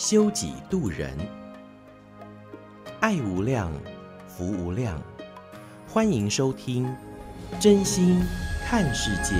[0.00, 1.14] 修己度人，
[3.00, 3.70] 爱无量，
[4.26, 4.98] 福无量。
[5.86, 6.86] 欢迎收听
[7.60, 8.18] 《真心
[8.64, 9.36] 看世界》。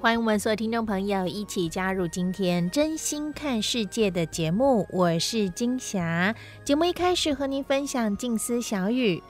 [0.00, 6.34] 欢迎我们所有听众朋友一起加入今天《真心看世界》的节目，我是金霞。
[6.64, 9.22] 节目一开始和您分享静思小语：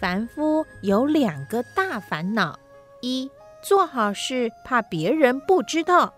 [0.00, 2.58] 凡夫有两个大烦恼。
[3.00, 3.30] 一
[3.62, 6.14] 做好事怕别人不知道，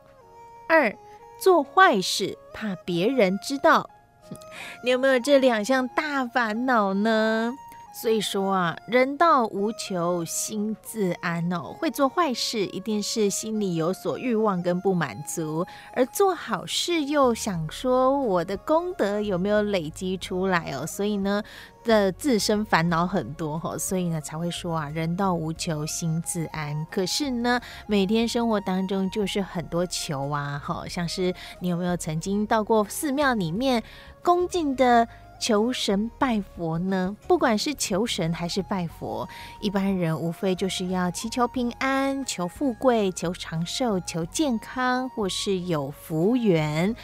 [0.68, 0.94] 二
[1.40, 3.88] 做坏事怕别人知道。
[4.84, 7.52] 你有没有这两项大烦恼呢？
[7.92, 11.76] 所以说啊，人到无求，心自安哦。
[11.80, 20.86] 会做坏事，一定是心里有所欲望跟不满足；而做好事，又想说我的功德有没有累积出来哦。
[20.86, 21.42] 所以呢，
[21.82, 26.86] 的自身烦恼很多哈，所以呢才会说啊，人到无求，心自安。
[26.90, 33.82] 可是呢，每天生活当中就是很多求啊，好像是你有没有曾经到过寺庙里面
[34.22, 35.08] 恭敬的？
[35.40, 39.26] 求神拜佛呢，不管是求神还是拜佛，
[39.60, 46.94] 一般人无非就是要祈求平安、求富贵、求长寿、求健康，或是有福缘。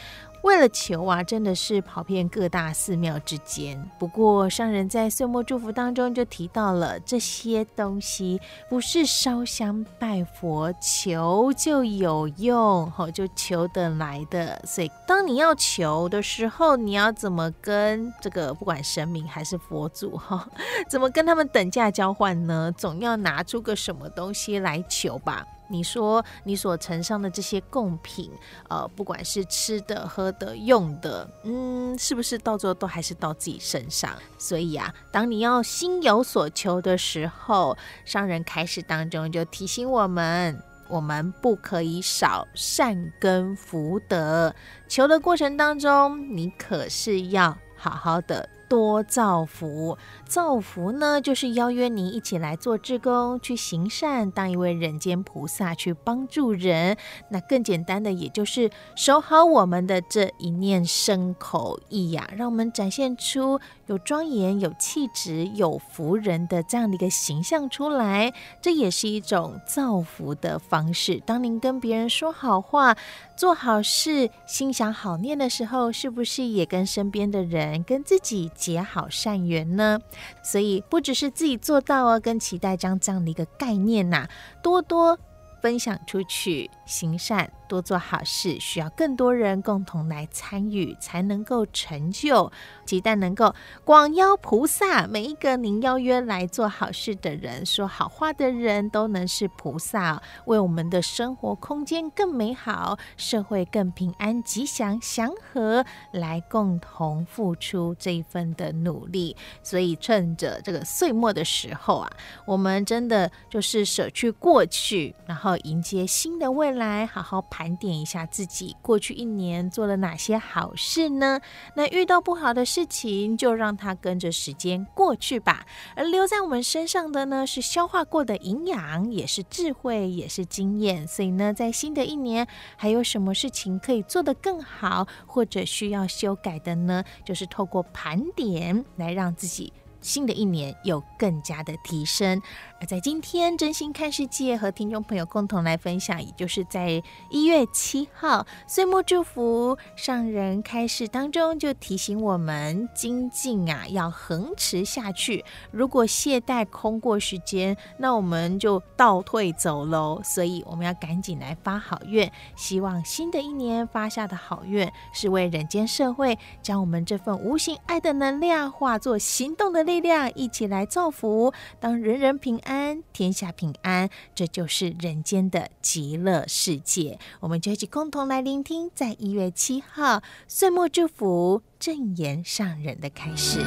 [0.47, 3.77] 为了求啊，真的是跑遍各大寺庙之间。
[3.99, 14.61] 不过商人在岁末祝福当中就提到了这些东西不是烧香拜佛求就有用，好就求得来的。
[14.65, 20.47] 所以当你要求的时候，你要怎么跟这个不管神明还是佛祖哈，
[20.89, 22.71] 怎么跟他们等价交换呢？
[22.77, 25.45] 总要拿出个什么东西来求吧。
[25.69, 28.31] 你说你所呈上的这些贡品，
[28.69, 34.11] 呃，不管是吃的、喝的、用的，嗯，是不是到最后都还是到自己身上？
[34.37, 44.53] 所以啊，当你要心有所求的时候，商人开始当中就提醒我们，我们不可以少善根福德。
[44.87, 48.47] 求的过程当中，你可是要好好的。
[48.69, 56.97] 多造福，造福呢，就是邀约你一起来做志工，去行善，当一位人间菩萨，去帮助人。
[57.29, 68.33] 那更简单的，也就是守好我们的这一念生口意呀，让我们展现出有庄严、有气质、有福人的这样的一个形象出来。
[68.61, 71.21] 这也是一种造福的方式。
[71.25, 72.95] 当您跟别人说好话，
[73.35, 79.99] 做好事，心想好念的时候，是不是也跟身边的人、跟自己结好善缘呢？
[80.43, 84.27] 所以不只是自己做到哦，跟期待将这样的一个概念呐、
[84.61, 85.17] 多多
[85.61, 87.51] 分享出去，行善。
[87.67, 92.51] 多做好事，需要更多人共同来参与，才能够成就。
[92.85, 109.35] 期待能够广邀菩萨，每一个您邀约来做好事的人，说好话的人，都能是菩萨，为我们的生活空间更美好，社会更平安、吉祥、祥和，来共同付出这一份的努力。
[109.61, 112.09] 所以，趁着这个岁末的时候啊，
[112.45, 117.41] 我们真的就是舍去过去，然后迎接新的未来，好好。
[117.57, 121.41] 盘点一下自己过去一年做了哪些好事呢？
[121.73, 125.65] 那遇到不好的事情，就让它跟着时间过去吧。
[125.95, 131.07] 而留在我们身上的呢，是消化过的营养，也是智慧，也是经验。
[131.07, 137.03] 所以呢，在新的一年，还有什么事情可以做得更好，或者需要修改的呢？
[137.25, 139.73] 就是透过盘点来让自己。
[139.99, 142.39] 新的一年有更加的提升，
[142.79, 147.01] 而在今天真心看世界和听众朋友共同来分享，也就是在
[147.31, 155.43] 一月七号岁末祝福上人开示当中，就提醒我们精进啊，要恒持下去。
[155.71, 160.21] 如果懈怠空过时间，那我们就倒退走喽。
[160.23, 177.17] 所以我们要赶紧来发好愿，希望新的一年发下的好愿是为人间社会，将我们这份无形爱的能量化作行动的力量一起来造福，当人人平，安天下平安这就是人间的极乐世界。
[177.39, 183.61] 我们就一起共同来聆听在一月七号岁末祝福正言上人的开始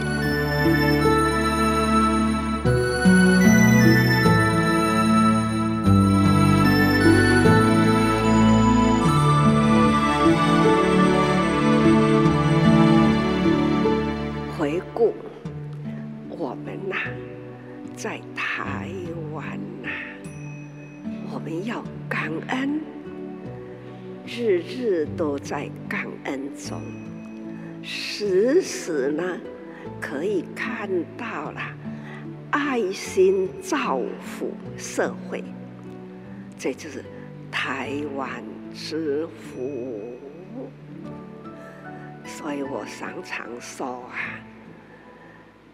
[14.59, 15.15] 回顾
[16.29, 16.97] 我们呐
[17.97, 18.21] 在
[18.53, 18.89] 台
[19.33, 19.89] 湾呐，
[21.33, 22.81] 我们要感恩，
[24.27, 26.83] 日日都在感恩中，
[27.81, 29.39] 时时呢
[30.01, 31.61] 可以看到了
[32.51, 35.45] 爱心造福社会，
[36.59, 37.05] 这就是
[37.53, 38.43] 台湾
[38.75, 40.19] 之福。
[42.25, 44.43] 所以我常常说啊，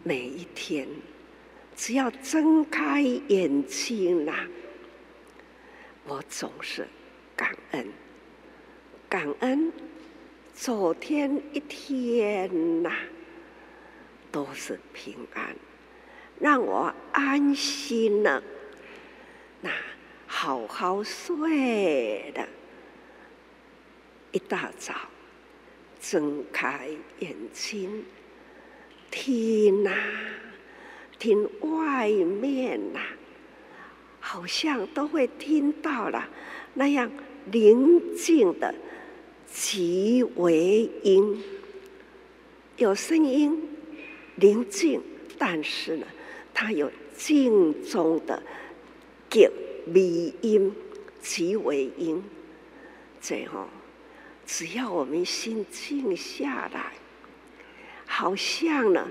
[0.03, 0.87] 每一天
[1.77, 4.49] 只要睁开眼睛呐，
[6.07, 6.89] 我总是
[7.37, 7.87] 感恩，
[9.11, 9.71] 感恩
[10.55, 12.91] 昨天一天呐
[14.33, 15.55] 都是平安，
[16.41, 18.43] 让我安心了，
[19.61, 19.71] 那
[20.27, 22.49] 好好睡的，
[24.33, 24.95] 一大早。
[25.99, 26.89] 睁开
[27.19, 28.05] 眼睛，
[29.11, 29.91] 天呐、
[31.19, 33.07] 听外面呐、啊，
[34.21, 36.29] 好像都会听到了
[36.75, 37.11] 那样
[37.51, 38.75] 宁静的
[39.51, 41.43] 极为音，
[42.77, 43.69] 有声音，
[44.35, 45.01] 宁静，
[45.39, 46.07] 但是呢，
[46.53, 48.43] 它有静中的
[49.31, 49.49] 极
[49.95, 50.75] 微音，
[51.21, 52.23] 极为音，
[53.21, 53.69] 这样、哦。
[54.45, 56.93] 只要我们心静下来，
[58.07, 59.09] 好像呢，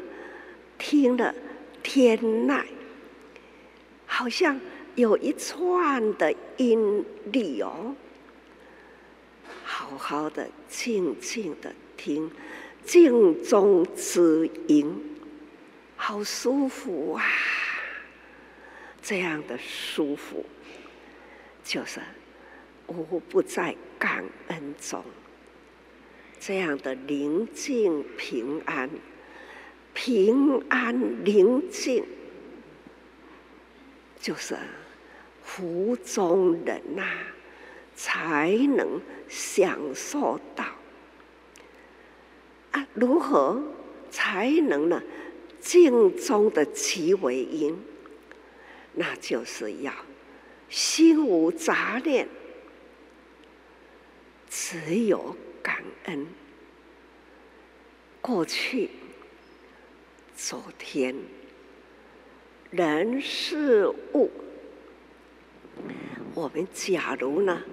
[0.77, 1.33] 听了
[1.87, 2.17] 天
[2.47, 2.65] 籁，
[4.07, 4.59] 好像
[4.95, 7.95] 有一串的音律哦，
[9.63, 12.31] 好好的静静的听，
[12.83, 14.99] 静中之音，
[15.95, 17.23] 好舒服啊！
[19.03, 20.43] 这样的舒服，
[21.63, 21.99] 就是
[22.87, 25.03] 无不在感恩中。
[26.39, 28.89] 这样的宁静平安，
[29.95, 32.05] 平安宁静，
[34.19, 34.55] 就是
[35.41, 37.03] 福中人呐、
[37.95, 40.65] 才能享受到
[42.71, 42.87] 啊！
[42.93, 43.63] 如何
[44.11, 45.01] 才能呢？
[45.59, 47.75] 静中的其为因，
[48.93, 49.91] 那就是要
[50.69, 52.27] 心无杂念，
[54.47, 55.35] 只有。
[55.65, 56.27] 感恩
[58.21, 58.91] 过去、
[60.37, 61.15] 昨天、
[62.69, 64.29] 人事物，
[66.33, 67.63] 我们假如呢，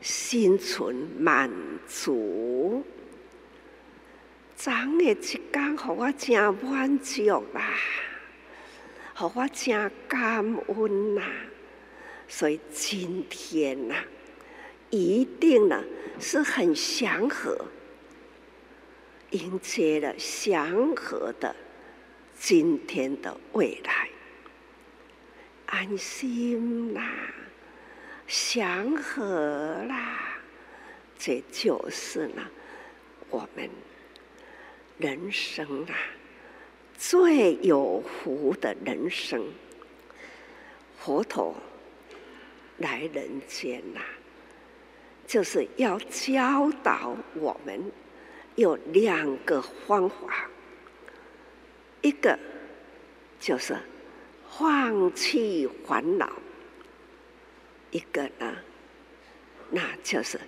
[0.00, 1.50] 心存满
[1.88, 2.84] 足，
[4.54, 7.74] 昨日一天，让我真满足啦，
[9.18, 11.22] 让我真感恩呐，
[12.28, 13.96] 所以今天呐。
[14.90, 15.84] 一定呢
[16.18, 17.56] 是很祥和，
[19.30, 21.54] 迎接了祥和的
[22.42, 24.08] 今天的未来，
[25.66, 27.02] 安心啦，
[28.26, 30.38] 祥和啦，
[31.18, 32.42] 这就是呢
[33.28, 33.68] 我们
[34.96, 35.94] 人生啊
[36.96, 39.44] 最有福的人生。
[40.98, 41.54] 佛陀
[42.78, 44.00] 来人间呐。
[45.26, 47.92] 就是要教导我们
[48.56, 50.50] 有两个方法，
[52.02, 52.38] 一个
[53.38, 53.76] 就是
[54.48, 56.30] 放弃烦恼，
[57.90, 58.56] 一个呢，
[59.70, 60.40] 那就是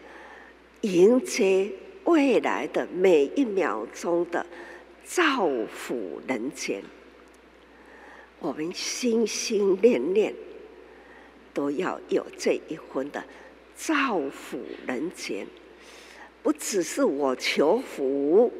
[0.82, 1.70] 迎接
[2.04, 4.44] 未来的每一秒钟的
[5.04, 6.82] 造福人间。
[8.38, 10.34] 我们心心念念
[11.54, 13.22] 都要有这一分的。
[13.74, 15.44] 造福人间，
[16.40, 18.52] 不只是我求福，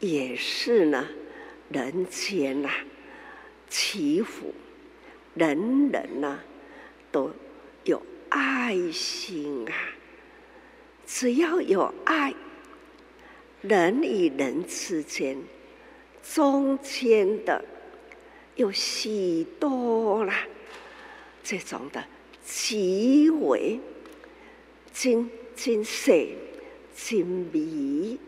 [0.00, 1.08] 也是呢，
[1.70, 2.70] 人间呐、
[3.68, 4.54] 祈福，
[5.34, 6.40] 人人呐、
[7.12, 7.30] 都
[7.84, 9.74] 有爱心啊。
[11.06, 12.34] 只要有爱，
[13.62, 15.42] 人与人之间，
[16.22, 17.64] 中间的
[18.56, 20.46] 有许多啦，
[21.42, 22.04] 这种的。
[22.50, 23.78] 极为
[24.90, 26.34] 精精细、
[26.94, 28.18] 精密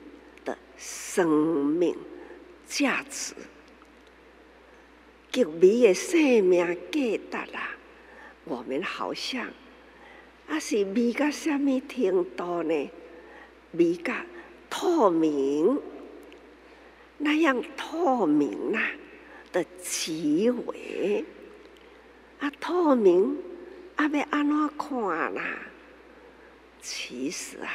[0.44, 1.26] 的生
[1.64, 1.96] 命
[2.70, 3.34] 价值，
[5.32, 7.00] 极微的生命价
[7.44, 7.70] 值啦。
[8.44, 9.48] 我们好像
[10.46, 12.90] 啊，是微到什么程度呢？
[13.72, 14.14] 微到
[14.70, 15.80] 透明，
[17.18, 18.80] 那样透明呐
[19.50, 21.24] 的极为
[22.38, 23.36] 啊，透明。
[23.96, 25.58] 啊要安怎看啦？
[26.80, 27.68] 其实啊，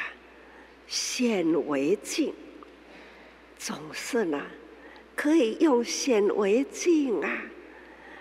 [0.88, 2.34] 显微镜
[3.56, 4.42] 总是呢，
[5.16, 7.42] 可以用显微镜啊，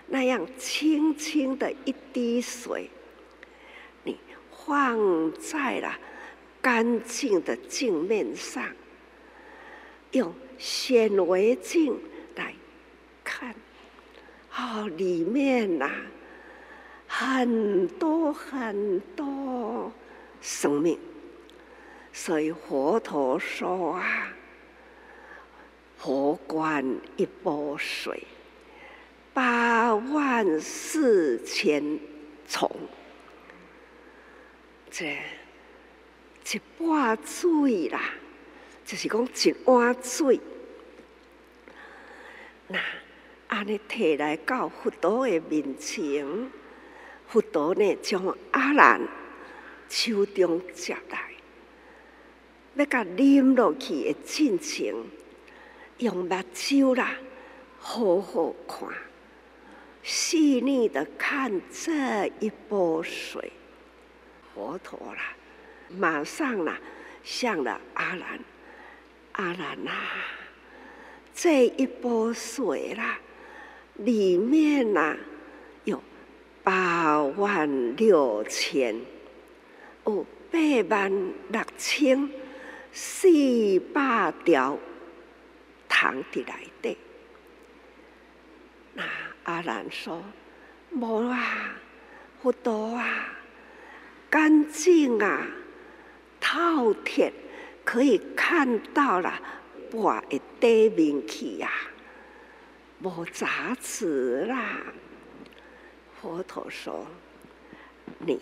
[0.07, 2.89] 那样轻轻的一滴水，
[4.03, 4.17] 你
[4.49, 5.99] 放在了
[6.61, 8.63] 干净的镜面上，
[10.11, 11.99] 用显微镜
[12.35, 12.55] 来
[13.25, 13.53] 看，
[14.57, 15.95] 哦，里面呐、啊，
[17.07, 19.91] 很多很多
[20.39, 20.97] 生命，
[22.13, 24.31] 所以佛陀说啊。
[26.05, 26.85] 佛观
[27.17, 28.21] 一钵水，
[29.33, 31.99] 八万四千
[32.47, 32.69] 重。
[34.91, 35.17] 这
[36.53, 37.99] 一钵水啦，
[38.85, 40.39] 就是讲一碗水。
[42.67, 42.79] 那
[43.47, 46.23] 安尼提来到佛陀的面前，
[47.27, 49.01] 佛陀呢将阿难
[49.89, 51.31] 手中接来，
[52.75, 55.03] 要甲啉落去的进程。
[55.99, 57.15] 用目睭啦，
[57.79, 58.89] 好好看，
[60.03, 63.51] 细腻的看这一波水，
[64.53, 65.33] 佛陀啦，
[65.89, 66.77] 马上啦，
[67.23, 68.39] 向了阿兰，
[69.31, 69.91] 阿兰呐，
[71.33, 73.17] 这一波水啦，
[73.95, 75.15] 里面呐
[75.85, 76.03] 有
[76.63, 78.99] 八万六千，
[80.05, 80.59] 有八
[80.89, 82.29] 万六千
[82.91, 84.77] 四百条。
[86.05, 86.95] 藏的来的，
[88.93, 89.03] 那
[89.45, 90.23] 阿兰说
[90.93, 91.75] ：“无啊，
[92.39, 93.33] 佛陀啊，
[94.29, 95.47] 干净啊，
[96.39, 97.31] 透彻，
[97.83, 99.41] 可以看到了，
[99.93, 101.71] 我的底面去呀，
[103.01, 104.83] 无杂质啦。”
[106.21, 107.07] 佛陀说
[108.23, 108.39] ：“你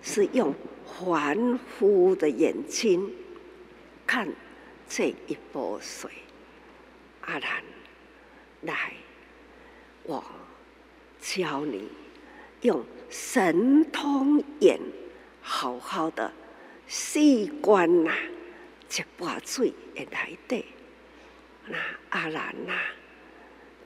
[0.00, 0.54] 是用
[0.86, 3.12] 凡夫的眼睛
[4.06, 4.26] 看
[4.88, 6.10] 这一波水。”
[7.22, 7.62] 阿兰，
[8.62, 8.92] 来，
[10.02, 10.24] 我
[11.20, 11.88] 教你
[12.62, 14.80] 用神通眼，
[15.40, 16.32] 好好的
[16.86, 18.12] 细观呐，
[18.90, 20.64] 一钵水也来对。
[21.66, 21.76] 那
[22.10, 22.72] 阿兰呐，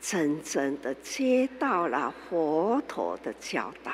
[0.01, 3.93] 真正的接到了佛陀的教导，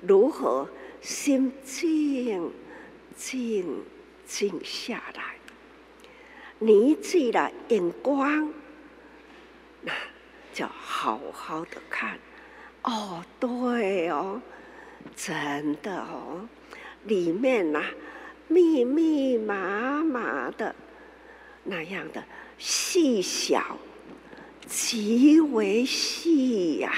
[0.00, 0.68] 如何
[1.00, 2.52] 心静
[3.16, 3.84] 静
[4.26, 5.33] 静下来。
[6.64, 8.50] 凝聚了眼光，
[9.82, 9.92] 那
[10.54, 12.18] 就好好的看。
[12.84, 14.40] 哦，对哦，
[15.14, 16.48] 真的哦，
[17.04, 17.86] 里面呐、啊，
[18.48, 20.74] 密密麻麻的
[21.64, 22.24] 那样的
[22.56, 23.76] 细小，
[24.66, 26.90] 极为细呀、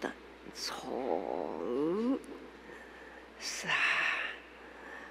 [0.00, 0.12] 的
[0.54, 2.16] 虫，
[3.40, 3.74] 是啊，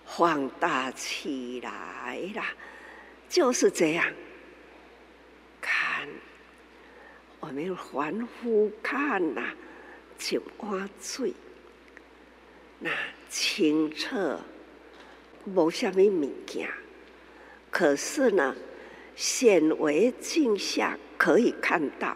[0.06, 2.42] 放大起来了。
[3.34, 4.06] 就是这样
[5.60, 6.08] 看，
[7.40, 9.56] 我们凡夫看呐、啊，
[10.30, 11.34] 一碗水，
[12.78, 12.92] 那
[13.30, 14.40] 清澈，
[15.46, 16.70] 无什么物件。
[17.72, 18.56] 可是呢，
[19.16, 22.16] 显微镜下可以看到，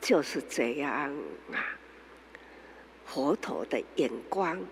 [0.00, 1.12] 就是这样
[1.52, 1.58] 啊。
[3.04, 4.62] 佛陀的眼光，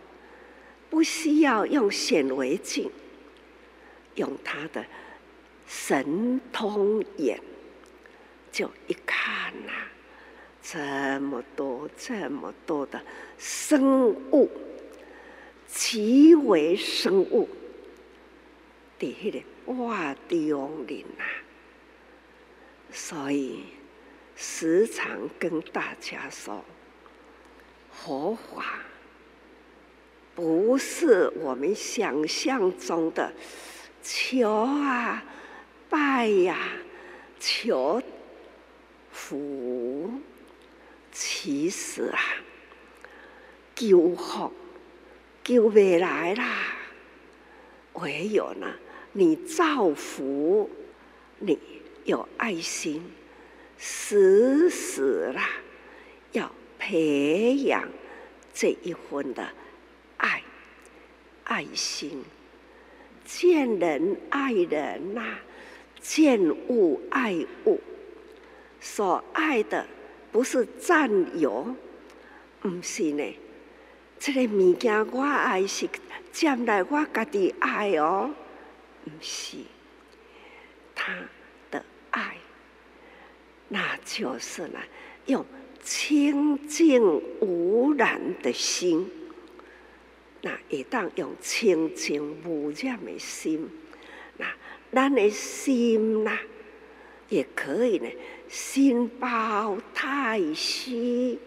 [0.89, 2.89] 不需要用显微镜，
[4.15, 4.87] 用他的。
[5.69, 7.39] 神通眼，
[8.51, 9.93] 就一看呐、啊，
[10.63, 12.99] 这么多这么多的
[13.37, 14.51] 生物，
[15.67, 17.47] 极为生物，
[18.99, 21.25] 在那个瓦中林呐，
[22.91, 23.67] 所以
[24.35, 26.65] 时常跟大家说，
[27.93, 28.81] 佛法
[30.35, 33.31] 不是我们想象中的
[34.03, 35.23] 求啊。
[35.89, 36.59] 拜呀，
[37.41, 38.03] 求
[39.11, 40.11] 福，
[41.11, 42.21] 其实啊，
[43.75, 44.53] 求福
[45.45, 46.75] 求未来啦。
[47.95, 48.67] 唯有呢，
[49.13, 50.71] 你造福，
[51.39, 51.59] 你
[52.05, 53.03] 有爱心，
[53.79, 55.49] 时时啦，
[56.33, 57.89] 要培养
[58.53, 59.49] 这一份的
[60.19, 60.43] 爱，
[61.45, 62.23] 爱心，
[63.25, 65.39] 见人爱人呐、
[66.01, 67.35] 见物爱
[67.67, 67.81] 物，
[68.81, 69.87] 所爱的
[70.33, 71.75] 不是占有，
[72.61, 73.37] 不是呢。
[74.19, 75.89] 这个物件我爱是
[76.33, 78.31] 将来我家己爱哦，
[79.05, 79.59] 不是
[80.95, 81.13] 他
[81.71, 82.37] 的爱，
[83.69, 84.79] 那就是呢，
[85.27, 85.45] 用
[85.83, 87.03] 清净
[87.41, 89.11] 无染的心，
[90.43, 93.69] 那一旦用清净无染的心，
[94.37, 94.47] 那。
[94.93, 96.39] 咱的心呐，
[97.29, 98.09] 也可以呢，
[98.49, 101.39] 心包太虚，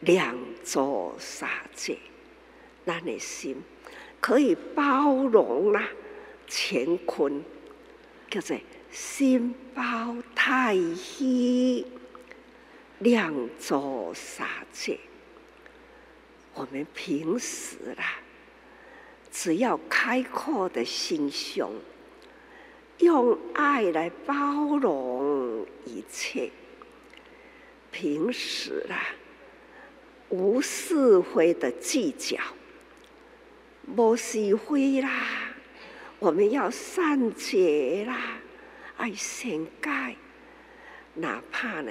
[0.00, 1.98] 两足洒界，
[2.86, 3.56] 咱的心
[4.20, 5.88] 可以包容啦，
[6.48, 7.42] 乾坤，
[8.30, 8.56] 叫做
[8.90, 11.84] 心包太虚，
[13.00, 15.00] 两足洒界。
[16.54, 18.20] 我们平时啦，
[19.32, 21.72] 只要开阔的心胸，
[22.98, 26.50] 用爱来包容一切。
[27.90, 28.98] 平时啦，
[30.28, 32.36] 无是非的计较，
[33.96, 35.08] 无是非啦，
[36.18, 38.18] 我们要善解啦，
[38.98, 40.16] 爱善解，
[41.14, 41.90] 哪怕呢，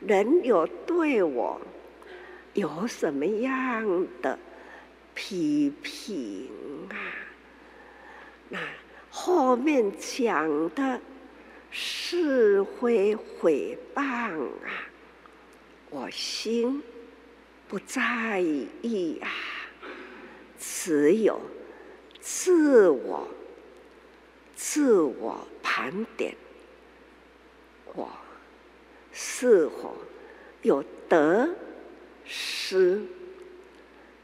[0.00, 1.60] 人有对我。
[2.54, 4.36] 有什么样的
[5.20, 6.48] 批评
[6.90, 6.94] 啊？
[8.48, 8.58] 那
[9.10, 11.00] 后面讲的
[11.72, 14.86] 是非诽谤啊，
[15.90, 16.80] 我心
[17.66, 19.28] 不在意啊，
[20.56, 21.40] 只有
[22.20, 23.26] 自我
[24.54, 26.36] 自我盘点，
[27.92, 28.08] 我
[29.12, 29.96] 是否
[30.62, 31.48] 有得？
[32.24, 33.02] 失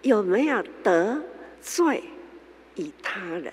[0.05, 1.21] 有没有得
[1.63, 2.05] 罪
[2.77, 3.53] 于他人？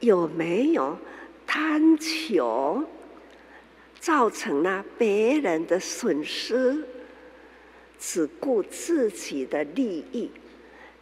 [0.00, 0.98] 有没有
[1.46, 2.84] 贪求，
[3.98, 6.84] 造成了别人的损失？
[7.98, 10.30] 只顾自己的利益，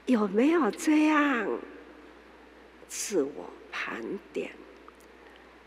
[0.06, 1.48] 有没有这样
[2.88, 4.00] 自我盘
[4.32, 4.52] 点？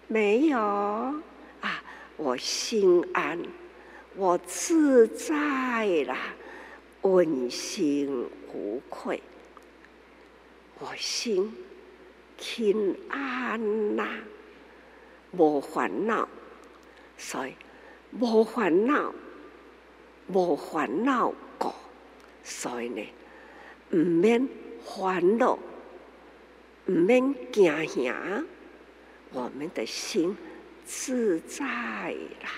[0.08, 1.84] 没有啊，
[2.16, 3.38] 我心安，
[4.16, 6.18] 我自在啦。
[7.04, 9.22] 问心无愧，
[10.80, 11.54] 我心
[12.38, 14.08] 轻安呐，
[15.32, 16.28] 无烦恼，
[17.18, 17.54] 所以
[18.20, 19.14] 无烦恼，
[20.28, 21.74] 无烦恼过，
[22.44, 23.02] 所以呢，
[23.92, 24.48] 唔免
[24.84, 25.58] 烦恼，
[26.88, 28.44] 唔免惊吓，
[29.32, 30.36] 我们的心
[30.86, 31.66] 自在
[32.44, 32.50] 啦，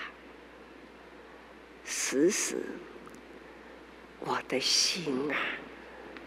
[1.84, 2.56] 时时。
[4.26, 5.36] 我的心啊，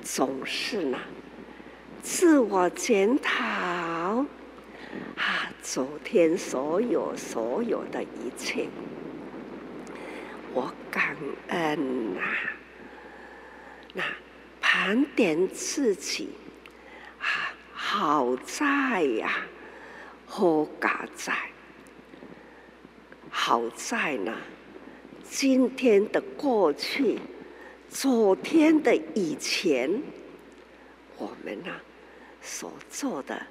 [0.04, 0.98] 总是呢，
[2.02, 3.36] 自我检讨
[5.16, 8.68] 啊，昨天所有所有的一切，
[10.54, 11.16] 我感
[11.50, 12.34] 恩呐、啊。
[13.94, 14.04] 那
[14.62, 16.30] 盘点自己
[17.20, 19.48] 啊，好在呀、啊，
[20.26, 21.34] 好嘎在，
[23.30, 24.34] 好在呢，
[25.24, 27.20] 今天的过去。
[27.90, 30.02] 昨天的以前，
[31.18, 31.84] 我们呐、啊、
[32.42, 33.42] 所做的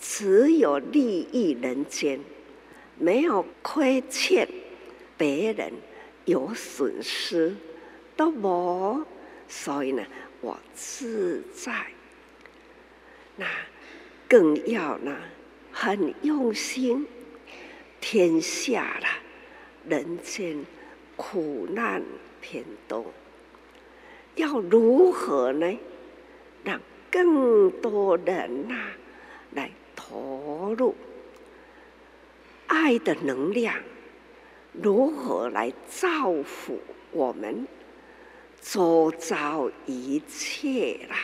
[0.00, 2.18] 只有利益人间，
[2.98, 4.48] 没有亏欠
[5.16, 5.72] 别人，
[6.24, 7.54] 有损失
[8.16, 9.04] 都无，
[9.46, 10.02] 所以呢，
[10.40, 11.86] 我自在。
[13.36, 13.46] 那
[14.28, 15.16] 更要呢，
[15.70, 17.06] 很用心，
[18.00, 19.06] 天下了
[19.86, 20.64] 人间
[21.14, 22.02] 苦难
[22.40, 23.04] 偏多。
[24.36, 25.78] 要如何呢？
[26.64, 28.74] 让更多人呐、
[29.52, 30.94] 来投入
[32.66, 33.74] 爱的能量？
[34.72, 37.66] 如何来造福我们
[38.62, 41.16] 周遭一切啦？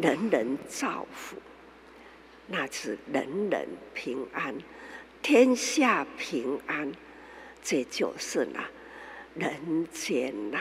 [0.00, 1.36] 人人造福，
[2.46, 4.54] 那是人人平安，
[5.20, 6.90] 天下平安，
[7.62, 8.60] 这就是呢，
[9.34, 10.58] 人间呐。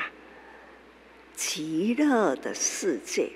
[1.43, 3.31] 极乐的世界，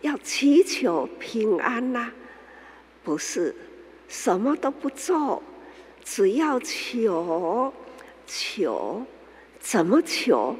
[0.00, 2.10] 要祈求平安呐、
[3.04, 3.54] 不是
[4.08, 5.42] 什么都不做，
[6.02, 7.70] 只要求
[8.26, 9.04] 求，
[9.60, 10.56] 怎么求？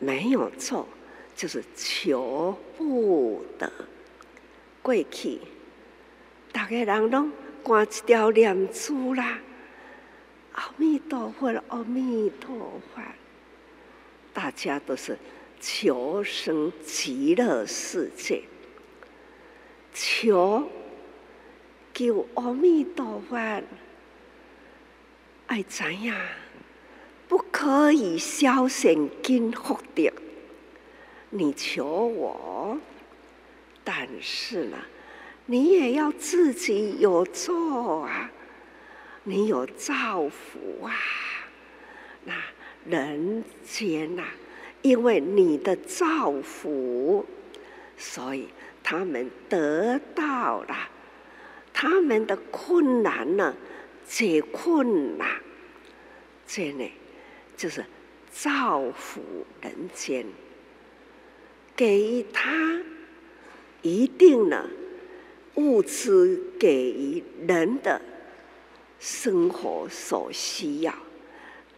[0.00, 0.88] 没有做，
[1.36, 3.72] 就是求不得。
[4.82, 5.38] 过去，
[6.50, 7.30] 大家人拢
[7.62, 9.38] 挂一条念珠啦，
[10.54, 12.56] 阿弥陀佛，阿弥陀
[12.92, 13.00] 佛。
[14.40, 15.18] 大家都是
[15.60, 18.44] 求生极乐世界，
[19.92, 20.70] 求
[21.92, 23.36] 求阿弥陀佛，
[25.48, 26.16] 爱怎样？
[27.26, 30.08] 不可以消遣金福德。
[31.30, 32.78] 你求我，
[33.82, 34.78] 但是呢，
[35.46, 38.30] 你也要自己有做啊，
[39.24, 40.94] 你有造福啊，
[42.22, 42.34] 那。
[42.88, 44.24] 人间呐，
[44.82, 47.26] 因为你的造福，
[47.96, 48.48] 所以
[48.82, 50.88] 他们得到了
[51.72, 53.54] 他们的困难呢，
[54.06, 55.28] 解困难，
[56.46, 56.90] 这呢
[57.56, 57.84] 就是
[58.32, 59.20] 造福
[59.60, 60.24] 人间，
[61.76, 62.82] 给予他
[63.82, 64.68] 一定的
[65.56, 68.00] 物资，给予人的
[68.98, 70.94] 生活所需要。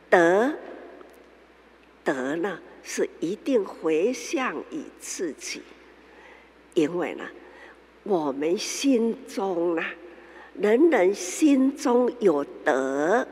[0.08, 0.54] 得，
[2.04, 5.62] 德呢是一定回向于自己，
[6.74, 7.24] 因为呢，
[8.02, 9.84] 我们心中呢。
[10.60, 13.26] 人人心中有德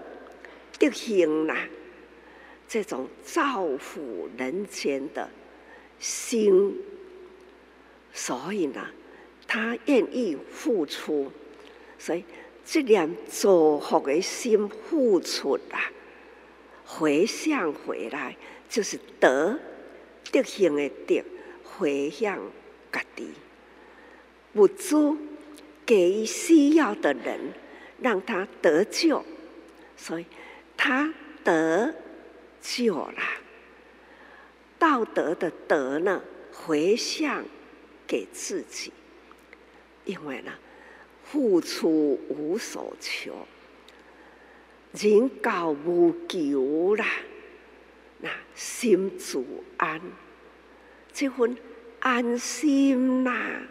[0.78, 1.54] 德行呐，
[2.66, 5.28] 这种造福人间的
[5.98, 6.74] 心，
[8.12, 8.86] 所以呢，
[9.46, 11.30] 他愿意付出，
[11.98, 12.24] 所以
[12.64, 15.90] 这两造福的心付出啊，
[16.86, 18.36] 回向回来
[18.68, 19.58] 就是德
[20.30, 21.22] 德行的德，
[21.64, 22.38] 回向
[22.92, 23.28] 家己
[24.54, 25.16] 物资。
[25.86, 27.40] 给需要的人，
[28.02, 29.24] 让他得救，
[29.96, 30.26] 所以
[30.76, 31.94] 他得
[32.60, 33.22] 救了。
[34.78, 37.42] 道德的德呢，回向
[38.06, 38.92] 给自己，
[40.04, 40.52] 因为呢，
[41.24, 43.34] 付出无所求，
[44.92, 47.06] 人教无求啦，
[48.20, 49.44] 那心自
[49.76, 50.00] 安，
[51.12, 51.56] 这份
[52.00, 53.62] 安心呐、啊。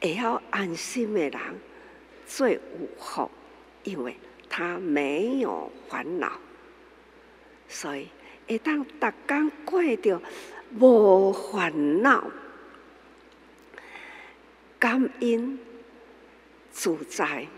[0.00, 1.40] 也要安心的人
[2.24, 2.60] 最有
[2.96, 3.28] 福，
[3.82, 4.16] 因为
[4.48, 6.38] 他没有烦恼，
[7.66, 8.08] 所以
[8.46, 10.22] 一旦大家过着
[10.78, 12.30] 无烦恼、
[14.78, 15.58] 感恩、
[16.70, 17.48] 自在，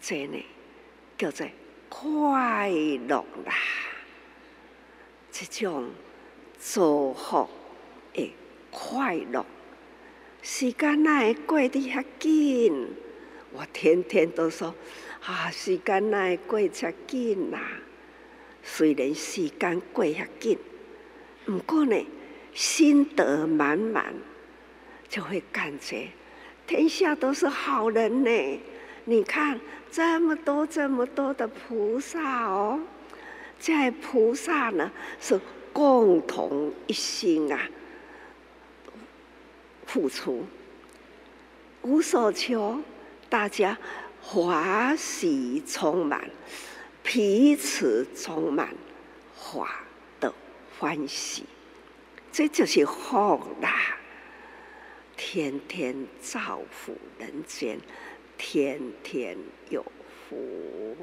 [0.00, 0.44] 这呢
[1.16, 1.46] 叫做
[1.88, 3.54] 快乐啦。
[5.40, 5.88] 这种
[6.60, 7.48] 祝福
[8.12, 8.34] 的
[8.72, 9.46] 快乐。
[10.42, 12.88] 时间哪会过得遐紧？
[13.52, 14.74] 我天天都说
[15.24, 17.58] 啊，时间哪会过遮紧呐？
[18.64, 20.58] 虽然时间过遐紧，
[21.44, 22.04] 不过呢，
[22.52, 24.12] 心得满满，
[25.08, 26.08] 就会感觉
[26.66, 28.60] 天下都是好人呢。
[29.04, 32.80] 你看这么多这么多的菩萨哦，
[33.58, 34.90] 在菩萨呢
[35.20, 35.40] 是
[35.72, 37.68] 共同一心啊。
[39.86, 40.44] 付出
[41.82, 42.80] 无所求，
[43.30, 43.78] 大家
[44.20, 46.28] 欢喜充满，
[47.02, 48.74] 彼此充满
[49.34, 49.80] 法
[50.20, 50.34] 的
[50.78, 51.44] 欢喜，
[52.30, 53.96] 这就是福啦！
[55.16, 57.80] 天天造福人间，
[58.36, 59.38] 天天
[59.70, 59.82] 有
[60.28, 60.96] 福。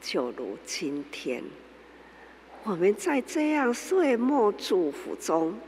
[0.00, 1.42] 就如今天，
[2.64, 5.58] 我们在这样岁末祝福中。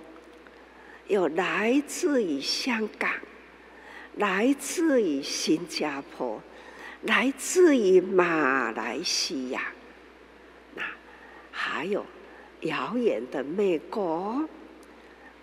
[1.06, 3.10] 有来自于香港，
[4.16, 6.42] 来自于新加坡，
[7.00, 9.72] 来自于马来西亚，
[10.74, 10.82] 那
[11.50, 12.04] 还有
[12.60, 14.46] 遥远的美国，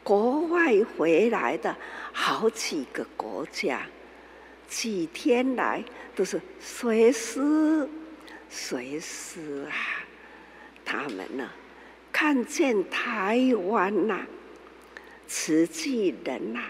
[0.04, 1.76] 国外回来的
[2.14, 3.88] 好几个国家，
[4.68, 5.84] 几天来
[6.16, 7.90] 都是随时
[8.50, 9.76] 随时啊，
[10.84, 11.50] 他们呢
[12.12, 14.28] 看见台湾呐、啊。
[15.28, 16.62] 慈济人呐、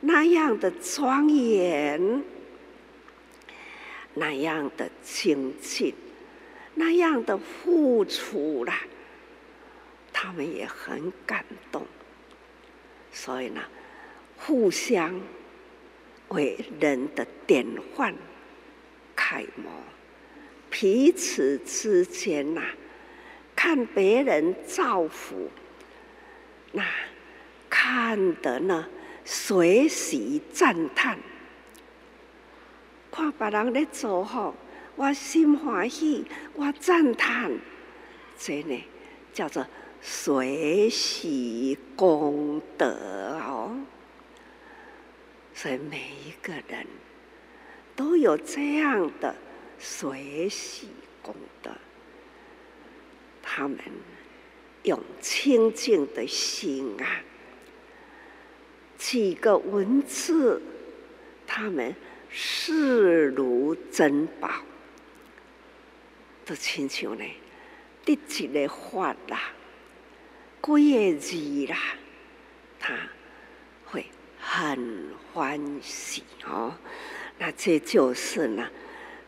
[0.00, 2.22] 那样的庄严，
[4.12, 5.94] 那样的精进，
[6.74, 8.80] 那样的付出啦，
[10.12, 11.86] 他们也很感动。
[13.10, 13.62] 所以呢，
[14.36, 15.18] 互相
[16.28, 18.14] 为人的典范、
[19.16, 19.70] 楷模，
[20.70, 22.62] 彼此之间呐、
[23.54, 25.50] 看别人造福，
[26.72, 26.84] 那。
[27.68, 28.88] 看得呢，
[29.24, 31.18] 随喜赞叹。
[33.10, 34.54] 看别人咧做好，
[34.94, 36.24] 我心欢喜，
[36.54, 37.52] 我赞叹。
[38.38, 38.84] 这呢
[39.32, 39.66] 叫做
[40.00, 43.76] 随喜功德哦。
[45.52, 46.86] 所以每一个人
[47.94, 49.34] 都有这样的
[49.78, 50.88] 随喜
[51.22, 51.70] 功德，
[53.42, 53.78] 他们
[54.84, 57.22] 用清净的心啊。
[58.96, 60.62] 几个文字，
[61.46, 61.94] 他们
[62.30, 64.50] 视如珍宝，
[66.46, 67.24] 都亲像呢，
[68.04, 69.52] 第几个法啦，
[70.62, 71.78] 几个字啦，
[72.80, 72.96] 他
[73.84, 74.06] 会
[74.40, 76.74] 很欢喜哦。
[77.38, 78.66] 那这就是呢，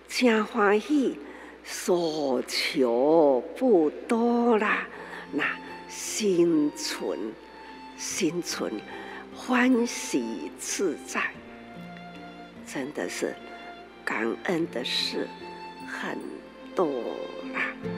[0.09, 1.18] 真欢喜，
[1.62, 4.87] 所求不多啦。
[5.31, 5.44] 那
[5.88, 7.33] 心存，
[7.97, 8.73] 心存。
[9.37, 11.23] 欢喜自在，
[12.66, 13.33] 真的是
[14.05, 15.29] 感恩的事
[15.87, 16.18] 很
[16.75, 16.87] 多
[17.55, 17.97] 啦。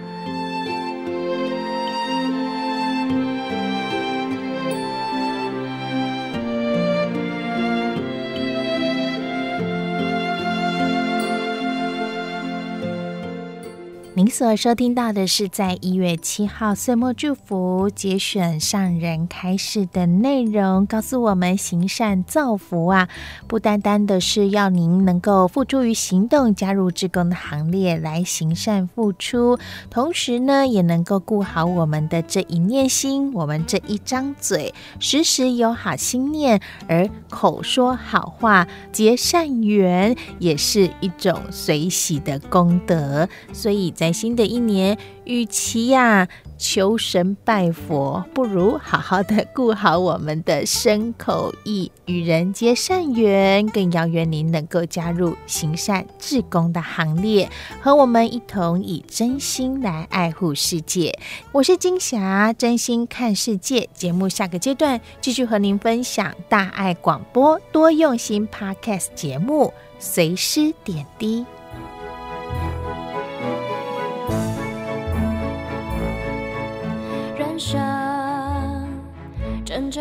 [14.20, 23.08] 您所收听到的是在一月七号岁末祝福节选上人开示的内容，告诉我们行善造福啊，
[23.46, 43.90] 不单单的是要您能够付诸于行动，加入志工的行列来行善付出，同时呢，也能够顾好我们的这一念心，我们这一张嘴，时时有好心念，而口说好话结善缘，也是一种随喜的功德，所以。
[44.00, 53.66] 在新的一年，与其呀求神拜佛，不如好好的顾好我们的身口意，与人结善缘。
[53.68, 57.48] 更邀约您能够加入行善志工的行列，
[57.80, 61.18] 和我们一同以真心来爱护世界。
[61.52, 71.46] 我是金霞，真心看世界节目，下个阶段继续和您分享大爱广播多用心 Podcast 节目，随师点滴。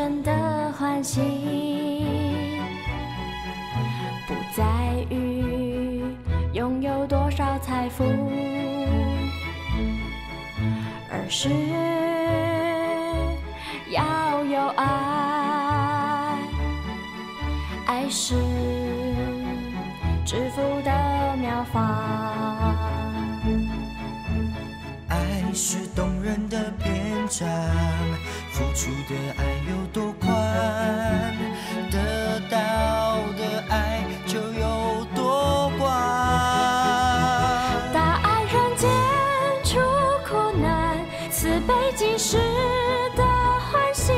[0.02, 0.32] 真的
[0.80, 1.20] 欢喜，
[4.26, 4.64] 不在
[5.10, 6.02] 于
[6.54, 8.06] 拥有多少财富，
[11.12, 11.50] 而是
[13.92, 16.38] 要有爱，
[17.86, 18.36] 爱是
[20.26, 21.82] 致富的妙法。
[25.10, 27.46] 爱是动人的篇章，
[28.60, 30.28] 付出的爱有多宽，
[31.90, 35.90] 得到的爱就有多广。
[37.94, 38.90] 大爱人间
[39.64, 39.80] 除
[40.28, 41.00] 苦难，
[41.32, 42.38] 慈悲济世
[43.16, 44.12] 的欢喜，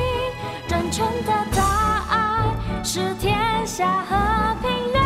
[0.67, 2.51] 真诚的大爱
[2.83, 4.99] 是天下和平能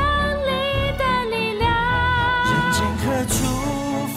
[0.48, 1.70] 力的力量。
[2.46, 3.36] 人间何处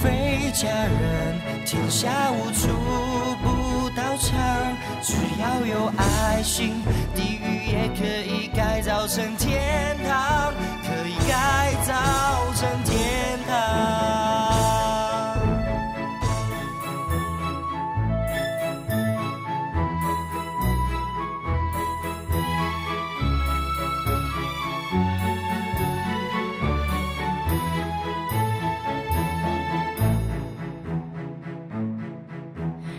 [0.00, 1.40] 非佳人？
[1.66, 2.68] 天下无处，
[5.38, 6.82] 要有爱心，
[7.14, 11.94] 地狱也可以改造成天堂，可以改造
[12.54, 13.56] 成天堂。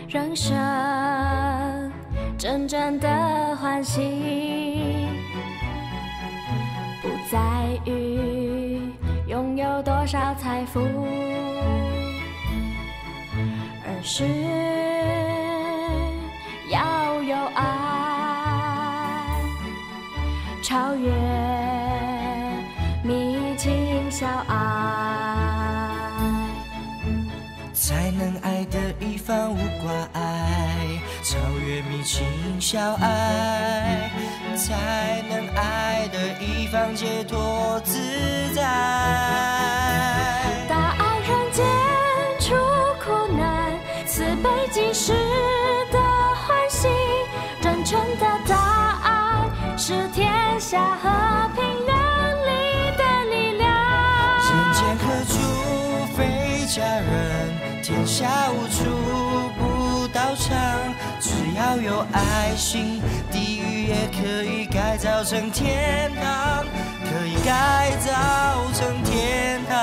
[0.08, 0.56] 人生
[2.70, 3.08] 真的
[3.56, 4.00] 欢喜，
[7.02, 8.80] 不在于
[9.26, 10.78] 拥有多少财富，
[13.84, 14.24] 而是
[16.70, 17.64] 要有爱，
[20.62, 21.10] 超越
[23.02, 24.54] 迷情小爱，
[27.72, 29.58] 才能爱得一方无，
[31.30, 32.26] 超越迷情
[32.60, 34.10] 小爱，
[34.56, 38.00] 才能爱得一方解脱自
[38.52, 38.64] 在。
[40.68, 41.64] 大爱人间
[42.40, 42.56] 出
[42.98, 45.12] 苦难，慈悲济世
[45.92, 46.00] 的
[46.34, 46.88] 欢喜，
[47.62, 51.94] 真诚的大爱是天下和平人
[52.44, 53.70] 类的力量。
[54.42, 55.34] 人间何处
[56.16, 57.54] 非佳人？
[57.84, 59.49] 天下无处
[60.30, 66.64] 不道场，只要有爱心，地狱也可以改造成天堂，
[67.02, 68.12] 可以改造
[68.72, 69.74] 成天堂。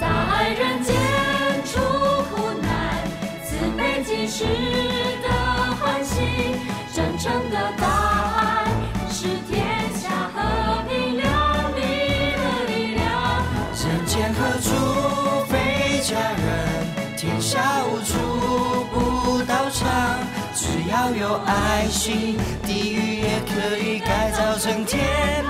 [0.00, 0.96] 大爱人间
[1.66, 1.78] 除
[2.34, 3.04] 苦难，
[3.44, 5.28] 慈悲济世的
[5.78, 6.56] 欢喜，
[6.94, 8.19] 真诚的大
[21.00, 22.36] 要有爱心，
[22.66, 25.00] 地狱也可以改造成天
[25.44, 25.49] 堂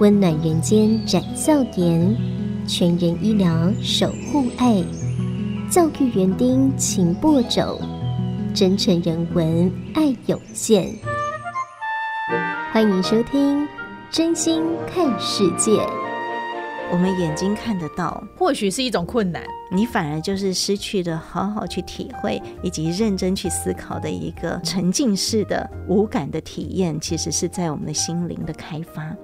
[0.00, 2.16] 温暖人间展笑颜，
[2.66, 4.82] 全人医疗守护爱，
[5.70, 7.80] 教育园丁勤播种，
[8.52, 10.92] 真诚人文爱有限。
[12.72, 13.62] 欢迎收听
[14.10, 15.70] 《真心看世界》。
[16.90, 29.16] 我们眼睛看得到，或许是一种困难，你反而就是失去了好好去体会以及认真去思考的一个沉浸式的无感的体验，其实是在我们的心灵的开发。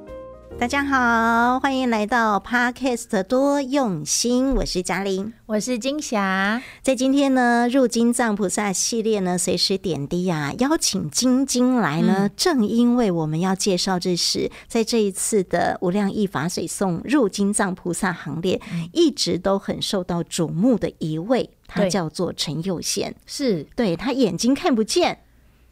[0.61, 6.61] 大家好，欢迎来到 Podcast 多用心，我是嘉玲，我是金霞。
[6.83, 23.67] 在今天呢，入金藏菩萨系列呢，随时点滴啊，邀请晶晶来呢，嗯、正因为我们要介绍这是在这一次的无量义法水送入金藏菩萨行列，嗯、一直都很受到瞩目的一位，他叫做陈佑贤，是。
[23.75, 25.21] 对他眼睛看不见，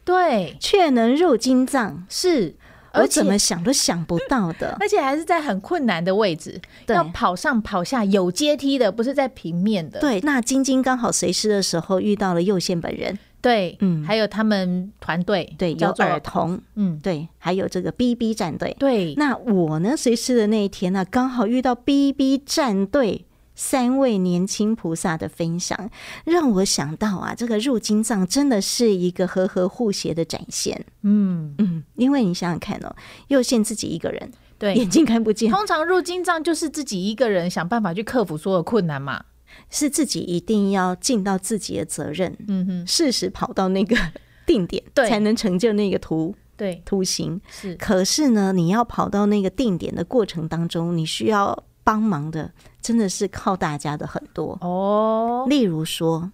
[0.03, 2.55] 对，却能入金藏，是。
[2.93, 9.99] 我怎么想都想不到的， 而且还是在很困难的位置，对要跑上跑下，有阶梯的，不是在平面的。
[9.99, 19.13] 对，那晶晶刚好随师的时候遇到了右线本人，对，嗯，还有他们团队，对，有儿童，嗯，对，还有这个 BB 战队，对。
[19.15, 23.25] 那我呢，随师的那一天呢，刚好遇到 BB 战队。
[23.59, 25.89] 三位年轻菩萨的分享，
[26.23, 30.85] 让我想到啊，这个入金藏真的是一个和和互协的展现。
[31.01, 32.95] 嗯嗯，因为你想想看哦，
[33.27, 35.51] 又限自己一个人，对，眼睛看不见。
[35.51, 39.25] 通常入金藏就是自己一个人想办法去克服所有困难嘛，
[39.69, 42.33] 是自己一定要尽到自己的责任。
[42.47, 43.93] 嗯哼，适时跑到那个
[44.47, 46.33] 定点，对，才能成就那个图。
[46.55, 47.75] 对，图形是。
[47.75, 51.65] 可是呢，你要跑到那个定点的过程当中，你需要。
[51.89, 52.51] 帮忙的
[52.83, 56.31] 真的是靠大家的很多哦，例如说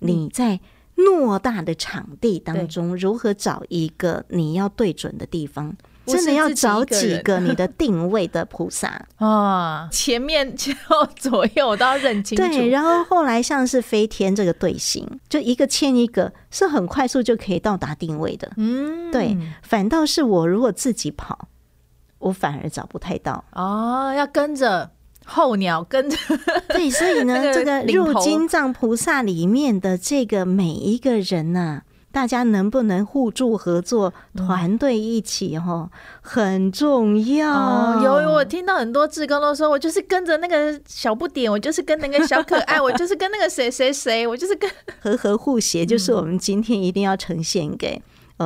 [0.00, 0.60] 你在
[0.96, 5.74] 偌大的场地当中，如何找一个你要对准的地方？
[6.04, 12.42] 真的要找几个你的定位的菩萨啊，前面 前后左右我都要认清楚。
[12.42, 18.50] 对，然后后来像是飞天这个队形，就一个牵一个，是很快速就可以到达定位的。
[18.58, 21.48] 嗯，对，反倒是我如果自己跑。
[22.22, 24.90] 我反而找不太到哦，要跟着
[25.26, 26.16] 候鸟跟着。
[26.70, 31.82] 对，所以呢， 这个入金藏菩萨里面的这个每一个人呐、啊，
[32.12, 37.50] 大家能不能互助合作，团队一起哈，很重要。
[37.50, 48.00] 哦、有我听到很多志工都说，我就是跟着那个小不点，我就是跟那个小可爱， 我就是跟那个谁谁谁，我就是跟和和互协，就是我们今天一定要呈现给。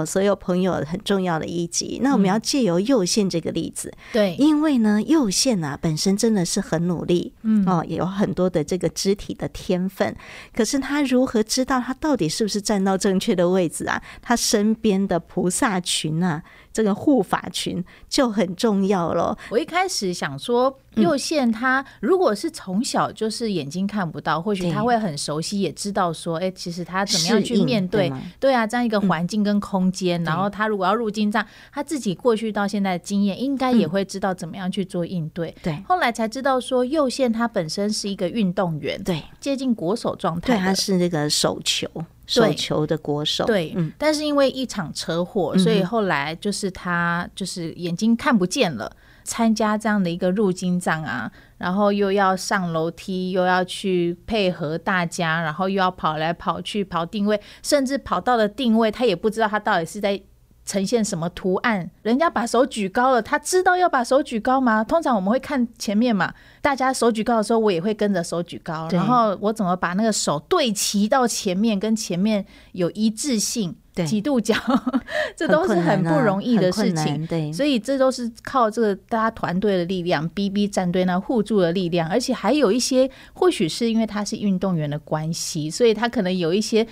[0.05, 10.15] 所有朋友很重要的一集，那我们要借由右线这个例子，对，因为呢，右线啊本身真的是很努力，嗯哦，也有很多的这个肢体的天分，
[10.55, 14.03] 可是他如何知道他到底是不是站到正确的位置啊？
[14.21, 16.43] 他身边的菩萨群啊。
[16.77, 19.35] 这个护法群就很重要了。
[19.49, 28.11] 我一开始想说，右线他如果是从小就是眼睛看不到，嗯、或许他会很熟悉，也知道说，哎，其实他怎么样去面对？
[28.11, 30.23] 对，对啊，这样一个环境跟空间。
[30.23, 35.57] 嗯、然后他如果要入金藏，他自己过去到现在的经验，应该也会知道怎么样去做应对。
[35.63, 40.55] 对、嗯，后来才知道说，右线他本身是一个运动员，对，接近国手状态。
[40.55, 41.89] 对，他是那个手球。
[42.27, 48.91] 手球的国手，对，嗯，但是因为一场车祸，所以后来就是他就是眼睛看不见了。
[49.25, 60.23] 参加这样的一个入金藏啊，然后又要上楼梯，又要去配合大家，然后又要跑来跑去跑定位，甚至跑到了定位，他也不知道他到底是在。
[60.67, 61.89] 呈现什么图案？
[62.03, 64.83] 人家把手举高了，他知道要把手举高吗？
[64.83, 68.89] 通常我们会看前面嘛，大家手举高的时候，我也会跟着手举高。
[68.91, 74.57] 然后我怎么把那个手对齐到前面，跟前面有一致性，对几度角，
[75.37, 77.25] 这都是很不容易的事情。
[77.29, 86.85] 对，所以这都是靠这个大家团队的力量，BB 战队那互助的力量，而且还有一些，或许是因为他是运动员的关系，所以他可能有一些。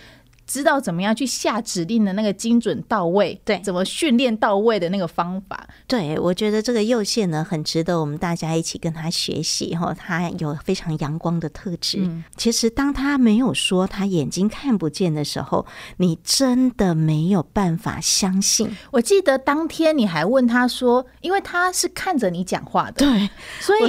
[0.46, 9.94] 知道怎么样去下指令的那个精准到位，对，怎么训练到位的那个方法，对，我觉得这个右线呢，很值得我们大家一起跟他学习哈。
[9.94, 11.98] 他有非常阳光的特质。
[12.00, 15.64] 嗯、其实当他没有说他眼睛看不见的时候，
[15.96, 18.76] 你真的没有办法相信。
[18.90, 23.30] 我记得当天你还问他说，因为他是看着你讲话的，对，
[23.60, 23.80] 所以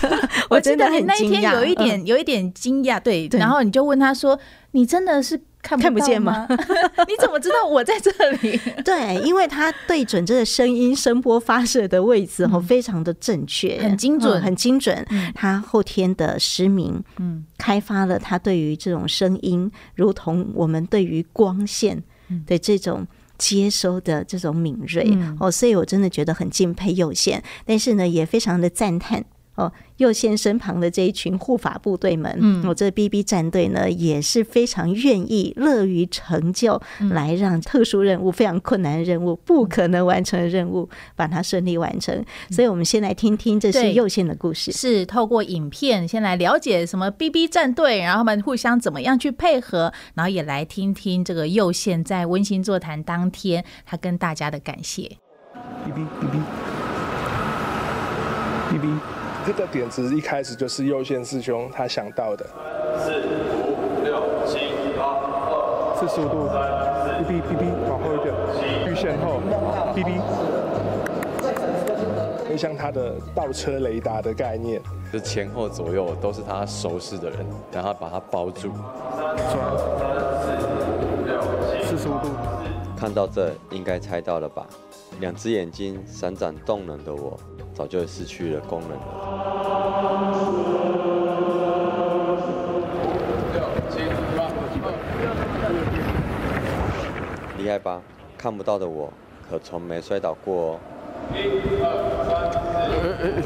[0.50, 4.38] 我记得你那一天有一点有一点惊讶，对，然后你就问他说，
[4.72, 5.40] 你真的是。
[5.62, 6.46] 看不，看不见吗？
[7.08, 8.10] 你怎么知道我在这
[8.42, 8.60] 里？
[8.84, 15.06] 对，因为他对准这个声音声波发射的位置哦，非常的正确，很精准，很精准。
[15.34, 22.02] 他后天的失明，嗯，开发了他对于这种声音，如同我们对于光线
[22.46, 23.06] 的这种
[23.38, 29.24] 接收的这种敏锐哦，所以我真的觉得很敬佩佑宪，但是呢，也非常的赞叹。
[29.54, 36.80] 哦，右线身旁的这一群护法部队们，嗯，我这 BB 战队呢也是非常愿意、乐于成就，
[37.10, 42.24] 来让特殊任务、非常困难的任务、不可能完成的任务，把它顺利完成。
[42.50, 55.18] 所以，我们先来听听这是右线的故事，是透过影片先来了解什么 BB 战队，然后他们互相怎么样去配合，然后也来听听这个右线在温馨座谈当天他跟大家的感谢。
[55.84, 56.38] BB BB
[58.70, 59.11] BB。
[59.44, 62.46] 这个点子一开始就是右线师兄他想到的。
[62.98, 64.58] 四五六七
[64.96, 65.04] 八
[65.50, 66.48] 二四十五度
[67.18, 68.32] ，B B B B 往后一点，
[68.86, 69.40] 遇线后
[69.94, 70.20] ，B B。
[72.48, 74.80] 就像他的倒车雷达的概念，
[75.12, 78.70] 就前后左右都是他熟识的人，然后把他包住。
[79.50, 79.58] 转
[81.82, 82.28] 四十五度，
[82.96, 84.66] 看到这应该猜到了吧？
[85.20, 87.38] 两只眼睛闪闪动能的我。
[87.74, 88.96] 早就失去了功能了。
[97.56, 98.02] 厉害吧？
[98.36, 99.10] 看不到的我，
[99.48, 100.78] 可从没摔倒过哦。
[101.32, 101.36] 一
[101.80, 101.86] 二
[102.28, 102.52] 三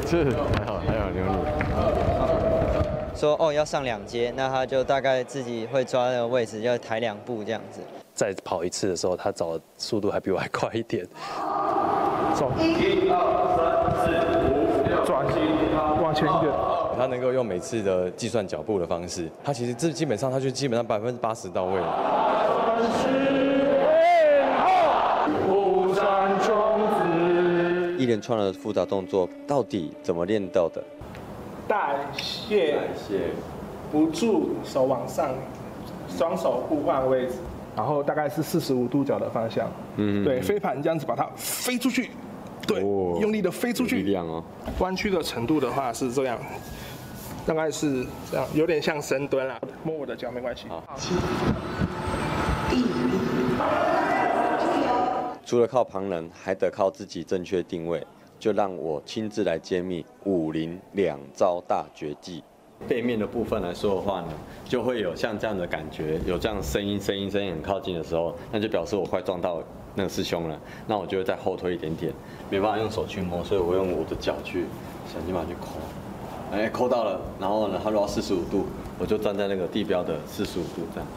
[0.03, 3.17] 四，这还好还好，牛你。
[3.17, 7.79] 说哦，要上两阶，那他就大概自己会抓那个位置，要抬两步这样子。
[8.13, 11.07] 再跑一次的时候，他找的速度还比我还快一点。
[12.37, 13.17] 走，一二
[13.57, 14.05] 三四
[14.45, 15.25] 五六，转，
[16.03, 16.53] 往前一点。
[16.95, 21.87] 他能够用每次的计算脚步的方式，他其实这基本上他就基本上百分之八十到位了。
[27.97, 30.83] 一连串的复杂动作，到底怎么练到的？
[31.67, 33.31] 代谢，代谢，
[33.91, 35.31] 不住，手往上，
[36.07, 37.33] 双手互换位置，
[37.75, 39.67] 然后大概是四十五度角的方向。
[39.95, 42.11] 嗯，对，飞盘这样子把它飞出去。
[42.67, 44.03] 对，用力的飞出去。
[44.03, 44.43] 力量哦。
[44.79, 46.37] 弯曲的程度的话是这样，
[47.45, 49.59] 大概是这样，有点像深蹲啦。
[49.83, 50.67] 摸我的脚没关系。
[50.67, 50.83] 好。
[55.45, 58.05] 除了靠旁人，还得靠自己正确定位。
[58.39, 62.43] 就让我亲自来揭秘武林两招大绝技。
[62.87, 64.27] 背面的部分来说的话呢，
[64.63, 69.63] 就会有像这样的感觉，有这样声音，声音，声音很靠近的时候，那就表示我快撞到
[69.97, 70.57] 那个师兄了。
[70.87, 72.13] 那我就会再后退一点点，
[72.49, 74.65] 没办法用手去摸，所以我用我的脚去
[75.11, 75.79] 想办法去抠。
[76.51, 78.67] 哎，抠到了，然后呢，它落到四十五度，
[78.97, 81.09] 我就站在那个地标的四十五度这样。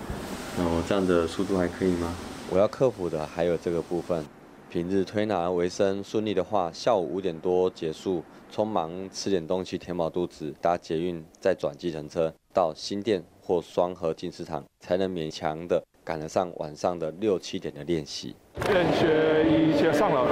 [0.58, 2.12] 那我这样的速度还可以吗？
[2.50, 4.24] 我要克服的还有这个部分。
[4.68, 8.22] 平日推拿为生，顺利的话，下午五点多结束，
[8.54, 18.34] 匆忙吃点东西填饱肚子，搭捷运再转计程车到新店或双和进市场，才能勉强的赶得上晚上的六七点的练习。
[18.68, 20.26] 练学一些上了，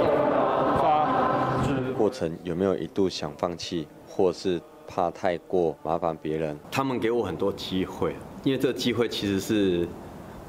[0.77, 1.93] 发。
[1.97, 6.59] 过程有没有一度想放弃，或是怕太过麻烦别人？
[6.69, 8.13] 他们给我很多机会，
[8.43, 9.87] 因为这个机会其实是，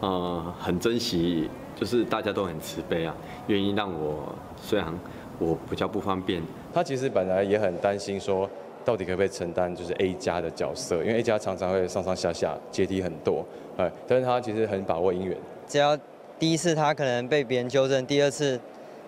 [0.00, 1.48] 呃，很珍惜。
[1.76, 3.14] 就是大家都很慈悲啊，
[3.46, 4.92] 愿意让我，虽然
[5.38, 6.42] 我比较不方便。
[6.74, 8.50] 他其实本来也很担心，说
[8.84, 13.44] 到底可不可以承担就是 A 加的角色，因为 A 加常常会上上下下阶梯很多，
[13.76, 15.36] 哎，但是他其实很把握因缘。
[15.68, 15.96] 只要
[16.38, 18.58] 第一次他可能被别人纠正，第二次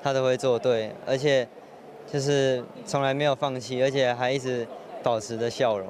[0.02, 1.46] 他都会做对，而且
[2.06, 4.66] 就是从来没有放弃，而且还一直
[5.02, 5.88] 保持着笑容。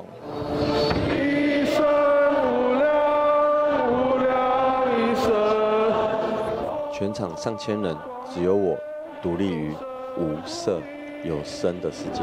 [6.93, 7.97] 全场上千人，
[8.33, 8.77] 只有我
[9.21, 9.75] 独立于
[10.17, 10.81] 无色
[11.25, 12.23] 有声的世界。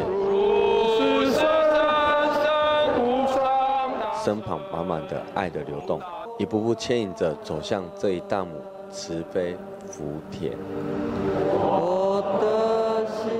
[4.29, 5.99] 身旁满满的爱的流动，
[6.37, 8.51] 一步步牵引着走向这一大亩
[8.91, 9.57] 慈悲
[9.87, 10.51] 福田。
[11.51, 13.31] 我的心。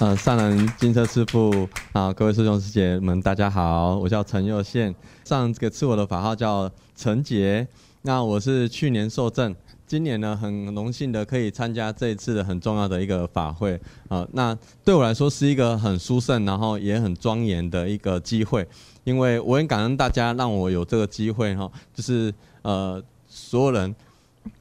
[0.00, 7.68] 呃，上人金车师父啊，各位师兄师姐们，大家好，我叫陈佑宪，上这个赐我的法号叫陈杰。
[8.00, 9.54] 那我是去年受证，
[9.92, 13.78] 今年呢很荣幸的可以参加这一次的很重要的一个法会
[14.08, 14.26] 啊。
[14.32, 18.66] 那对我来说是一个很殊胜，然后也很庄严的一个机会，
[19.04, 22.32] 因为我很感恩大家让我有这个机会哈，就是
[22.62, 23.94] 呃所有人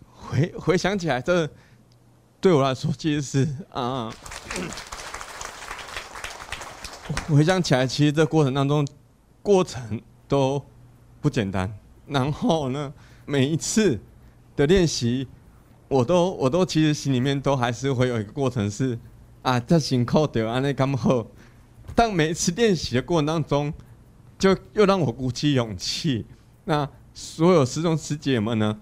[0.03, 1.49] 回回想起来，这
[2.41, 4.13] 对我来说其实是啊，
[7.29, 8.85] 回想起来其实这过程当中
[9.41, 10.61] 过程都
[11.21, 11.73] 不简单，
[12.05, 12.91] 然后呢。
[13.23, 13.97] 每一次
[14.61, 15.27] 的练习，
[15.87, 18.97] 我都我都其实心里面都还是会有一个过程是
[19.41, 21.25] 啊，这辛苦的啊，那刚好。
[21.95, 23.73] 但每一次练习的过程当中，
[24.37, 26.25] 就又让我鼓起勇气。
[26.65, 28.77] 那所有师兄师姐们呢，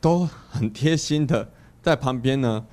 [0.00, 1.48] 都很贴心的
[1.80, 2.66] 在旁边呢，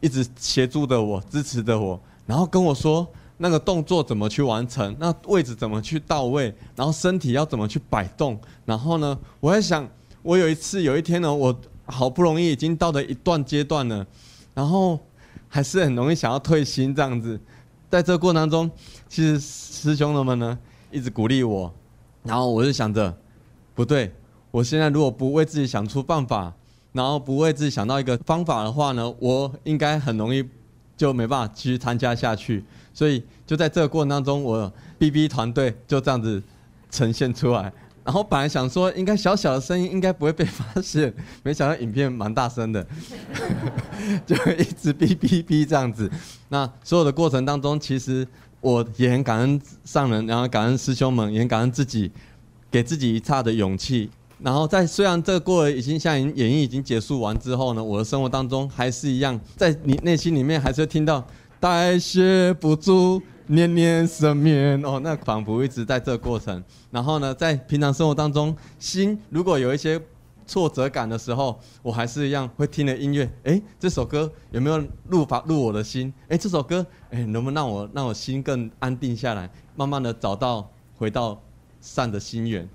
[0.00, 3.06] 一直协助着我，支持着我，然后跟我说
[3.38, 8.40] ：“那个动作怎么去完成，那位置怎么去到位，然后身体要怎么去摆动。
[8.64, 9.86] 然后呢，我在想，
[10.22, 14.06] 我有一次有一天呢，我好不容易已经到了一段阶段了，
[14.54, 14.98] 然后
[15.48, 17.38] 还是很容易想要退心这样子。
[17.90, 18.70] 在这过程当中，
[19.08, 20.58] 其实师兄们呢
[20.90, 21.72] 一直鼓励我，
[22.22, 23.14] 然后我就想着，
[23.74, 24.10] 不对，
[24.50, 26.52] 我现在如果不为自己想出办法，
[26.92, 30.42] 然后不为自己想到一个方法的话呢，我应该很容易
[30.96, 32.64] 就没办法继续参加下去。
[32.94, 36.42] 所以就在这个过程当中，我 BB 团队就这样子
[36.90, 37.72] 呈现出来。
[38.04, 42.84] 然后本来想说应该小小的声音应该不会被发现，没想到影片蛮大声的，
[44.26, 46.10] 就一直哔哔哔这样子。
[46.48, 48.26] 那所有的过程当中，其实
[48.60, 52.10] 我也很感恩上人，然后感恩师兄们，也很感恩自己，
[52.70, 54.10] 给自己一刹的勇气。
[54.40, 61.24] 然后在虽然这个过程已经像演绎已经结束完之后呢，我的生活当中还是一样，在你内心里面还是会听到
[61.60, 63.22] 代谢不足。
[63.46, 66.62] 年年失眠哦，那仿佛一直在这过程。
[66.90, 70.00] 然后呢，在平常生活当中，心如果有一些
[70.46, 73.30] 挫折感的时候，我还是一样会听的音乐。
[73.44, 76.12] 哎，这首歌有没有入法入我的心？
[76.28, 81.40] 哎，这首歌哎，能不能让我让我心更安定下来，慢慢的找到回到
[81.80, 82.68] 善的心源？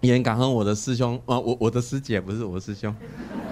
[0.00, 2.94] 也感恩我的师兄啊，我我的师姐不是我的师兄，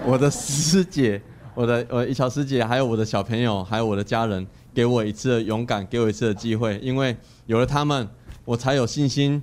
[0.05, 1.19] 我的师姐，
[1.55, 4.45] 我的呃一桥师姐，还有我的小朋友，还有我的家人。
[4.73, 7.15] 给我一次的勇敢，给我一次的机会，因为
[7.45, 8.07] 有了他们，
[8.45, 9.41] 我才有信心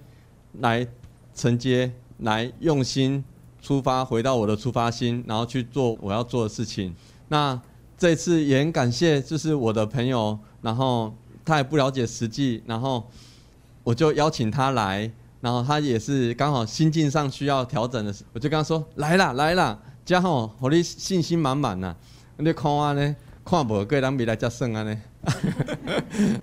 [0.60, 0.86] 来
[1.34, 3.24] 承接，来用心
[3.62, 6.94] 出发，回到我的出发心，然后去做我要做的事情。
[7.28, 7.60] 那
[7.96, 11.14] 这次也很感谢，就是我的朋友，然后
[11.44, 13.06] 他也不了解实际，然后
[13.84, 15.10] 我就邀请他来，
[15.40, 21.94] 然后他也是刚好心境上需要调整的，我就跟他说：“来啦，来啦，加好，我的信心满满呐，
[22.38, 24.96] 你看啊呢，看不过人比来加胜啊呢。”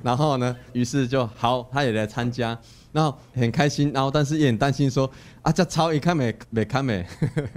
[0.03, 2.57] 然后呢，于是就好，他也来参加，
[2.91, 5.09] 然后很开心，然后但是也很担心说
[5.41, 7.05] 啊，这超一看没没看没，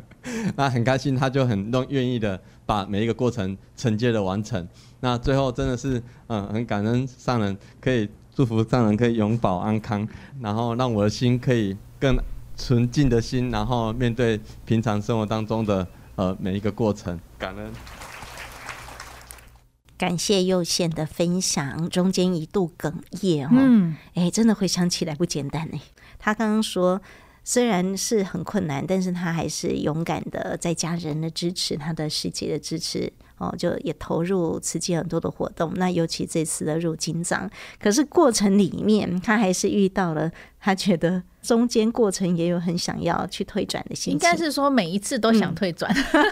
[0.56, 4.66] 那很开心，他就很愿愿意的把每一个过程承接的完成。
[5.00, 10.06] 那最后真的是嗯，很感恩上人，可以祝福上人可以永保安康，
[10.40, 12.16] 然后让我的心可以更
[12.56, 15.86] 纯净的心，然后面对平常生活当中的
[16.16, 17.70] 呃每一个过程，感恩。
[20.00, 22.90] 感谢右线的分享，中间一度哽
[23.20, 23.50] 咽哦，
[24.14, 25.78] 哎、嗯，真的回想起来不简单呢。
[26.18, 26.98] 他刚刚说，
[27.44, 35.70] 虽然是很困难，但是他还是勇敢的，在家人的支持，他的师姐的支持哦，就也投入慈济很多的活动。
[35.76, 44.12] 那尤其这次的入金藏，可是过程里面，他还是遇到了，他觉得中间过程也有很想要去退转的心情。
[44.14, 46.24] 应该是说每一次都想退转，嗯、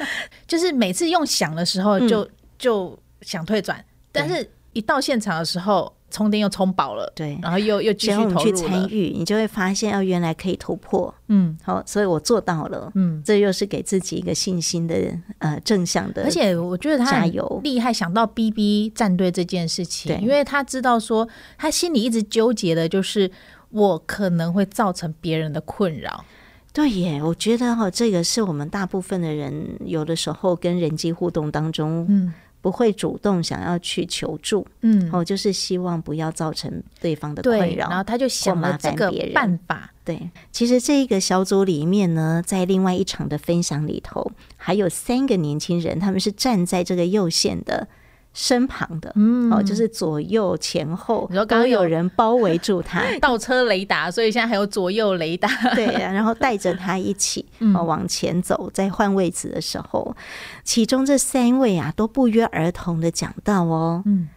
[0.48, 2.30] 就是每次用想的时候就、嗯、
[2.62, 2.98] 就。
[3.24, 8.38] 想退转，但是一到现场的时候，充电又充饱了，对，然后又又继续投入。
[8.40, 14.96] 去参与，你就会发现，哦，原来可以突破，嗯，好，所以我做到了，嗯，这又是给自己一个信心的，
[15.38, 16.24] 呃，正向的。
[16.24, 23.30] 而且我觉得他加油厉害，想到 BB 战队这件事情，因为他知道说，他心里一直纠结的就是，
[23.70, 26.24] 我可能会造成别人的困扰。
[26.72, 32.34] 对耶，我觉得哈，这个是我们大部分的人有的时候跟人际互动当中，嗯。
[32.62, 39.92] 不会主动想要去求助，嗯，哦，就是希望不要造成对方的困扰，然后他就想了这个办法。
[40.04, 47.86] 对，其实这一个小组里面呢，在另外一场的分享里头，还有三个年轻人，他们是站在这个右线的。
[48.34, 60.16] 身旁的，嗯，哦，就是左右前后，然后刚刚有人包围住他， 倒车雷达，所以现在还有左右雷达， 对，然后带着他一起哦往前走，在换位置的时候，
[60.64, 64.28] 其中这三位啊都不约而同的讲到哦，嗯，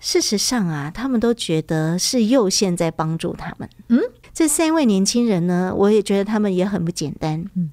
[0.00, 4.00] 事实上啊，他们都觉得是右线在帮助他们，嗯，
[4.32, 7.70] 这三位年轻人呢，我也觉得他们也很不简单，嗯。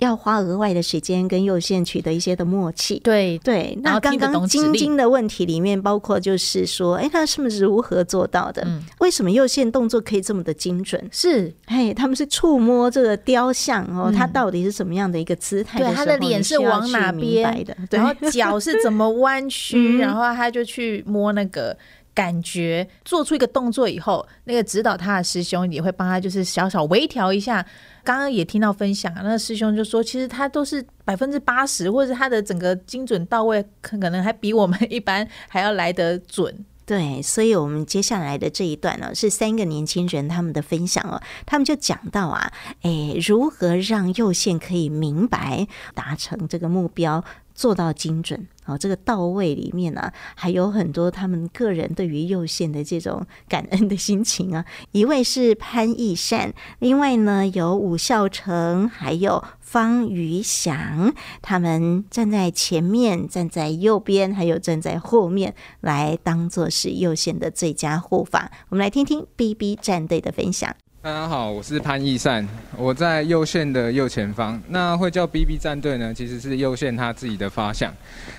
[0.00, 3.78] 要花额外的时间跟右线取得一些的默契，对对。
[3.82, 8.62] 那刚刚晶晶的问题里面，包括就是说，哎，他是不是如何做到的？
[8.66, 11.08] 嗯，为什么右线动作可以这么的精准？
[11.12, 15.78] 是，嘿，他们是触摸这个雕像哦，他到底是什么样的一个姿态？
[15.78, 17.76] 对，他的脸是往哪边的？
[17.90, 19.98] 然后脚是怎么弯曲？
[20.00, 21.76] 然后他就去摸那个。
[22.20, 27.64] 感觉做出一个动作以后，那个指导他的师兄也会帮他，就是小小微调一下。
[28.04, 36.54] 刚刚也听到分享，那个师兄就说，其实他都是百分之八十，或者他的整个精准到位，可能还比我们一般还要来得准。
[36.84, 42.52] 对，所以我们接下来的这一段呢，是三个年轻人他们的分享哦，他们就讲到啊，
[42.82, 47.24] 诶，如何让右线可以明白达成这个目标。
[47.60, 48.48] 做到精准。
[48.64, 54.64] 好，这个到位里面呢、还有很多他们个人对于右线的这种感恩的心情啊。
[54.92, 68.50] 一位是潘义善，另外呢有武孝成，还有方宇翔，他们站在前面，站在右边，还有站在后面，来当做是右线的最佳护法。
[68.70, 70.74] 我们来听听 BB 战队的分享。
[71.02, 72.46] 大家好，我是潘义善，
[72.76, 74.62] 我在右线的右前方。
[74.68, 77.90] 那会叫 BB 战队呢，其实是右线他自己的发想。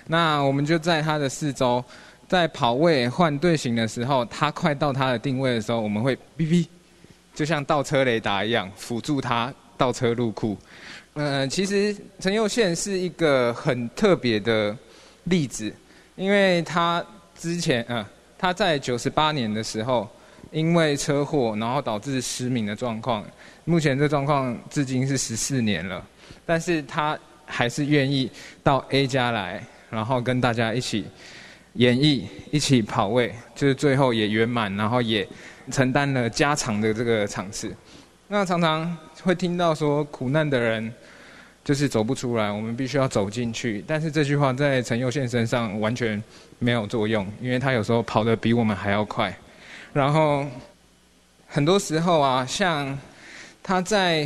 [0.06, 1.84] 那我们就在他的四周，
[2.28, 6.68] 在跑位换队形的时候，他快到他的定位的时候，我们会 BB，
[7.34, 10.56] 就像倒车雷达一样辅助他倒车入库。
[11.16, 14.78] 嗯、呃，其实陈右线是一个很特别的
[15.24, 15.74] 例子，
[16.16, 17.04] 因为他
[17.36, 18.06] 之前嗯、
[18.38, 20.08] 他在九十八年的时候。
[20.52, 23.26] 因为车祸，然后导致失明的状况。
[23.64, 26.06] 目前这状况至今是十四年了，
[26.46, 28.30] 但是他还是愿意
[28.62, 31.06] 到 A 家来，然后跟大家一起
[31.74, 35.28] 演绎，一起跑位，就是最后也圆满，然后也
[35.72, 37.74] 承担了加长的这个场次。
[38.28, 40.92] 那常常会听到说，苦难的人
[41.64, 43.84] 就是走不出来，我们必须要走进去。
[43.88, 46.22] 但是这句话在陈佑宪身上完全
[46.60, 49.34] 没有作用，因为他有时候跑得比我们还要快。
[49.94, 50.46] 然后，
[51.48, 52.98] 很多时候啊，像
[53.62, 54.26] 他在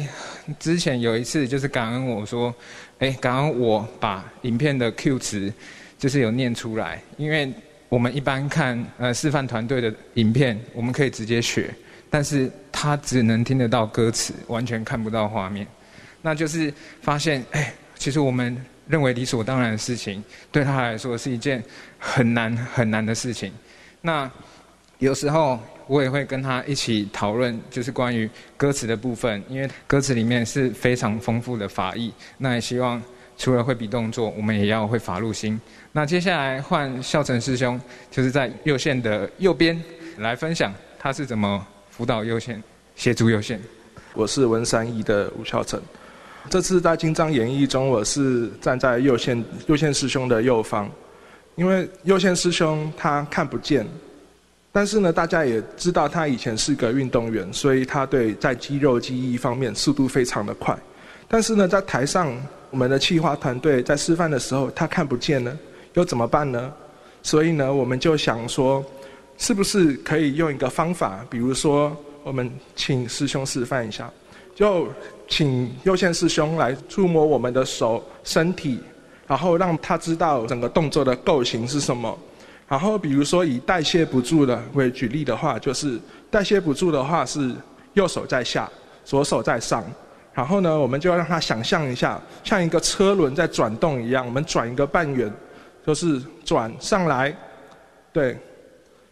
[0.60, 2.54] 之前有一次就是感恩我说，
[3.00, 5.52] 哎，感恩我把影片的 Q 词
[5.98, 7.52] 就是有念出来，因为
[7.90, 11.74] 我们一般看呃示范团队的影片，我们可以直接学，
[12.12, 15.66] 但是他只能听得到歌词，完全看不到画面，
[16.22, 18.56] 那就是发现，哎，其实我们
[18.88, 21.64] 认为理所当然的事情，对他来说是一件
[21.98, 23.52] 很难很难的事情，
[24.00, 24.32] 那。
[25.00, 32.14] 有时候我也会跟他一起讨论，就是关于歌词的部分，因为歌词里面是非常丰富的法义。
[32.38, 33.02] 那也希望
[33.38, 35.60] 除了会比动作，我们也要会法入心。
[35.92, 37.80] 那接下来换孝成师兄，
[38.10, 39.80] 就是在右线的右边
[40.18, 42.62] 来分享他是怎么辅导右线、
[42.96, 43.60] 协助右线。
[44.14, 45.80] 我是文山一的吴孝成，
[46.50, 50.90] 这次在精湛演绎中，我是站在右线右线师兄的右方，
[51.56, 53.86] 因为右线师兄他看不见。
[54.76, 60.78] 但是呢，大家也知道他以前是个运动员，所以他对在肌肉记忆方面速度非常的快。
[61.30, 62.36] 但是呢，在台上
[62.72, 65.58] 我们的企划团队在示范的时候，他看不见呢，
[65.94, 66.74] 又怎么办呢？
[67.24, 68.84] 所以呢，我们就想说，
[69.38, 74.12] 是不是可以用一个方法，比如说我们请师兄示范一下，
[74.54, 74.90] 就
[75.30, 78.82] 请右线师兄来触摸我们的手、身体，
[79.26, 82.20] 然后让他知道整个动作的构型是什么。
[82.68, 86.00] 然后，比如说以代谢不住的为举例的话，就是
[86.32, 87.54] 代谢不住的话是
[87.94, 88.68] 右手在下，
[89.04, 89.86] 左手在上。
[90.34, 95.32] 然后呢，我们就要让他想象一下，像一个车轮在转动一样，我们转一个半圆，
[95.86, 97.36] 就是转上来，
[98.12, 98.38] 对。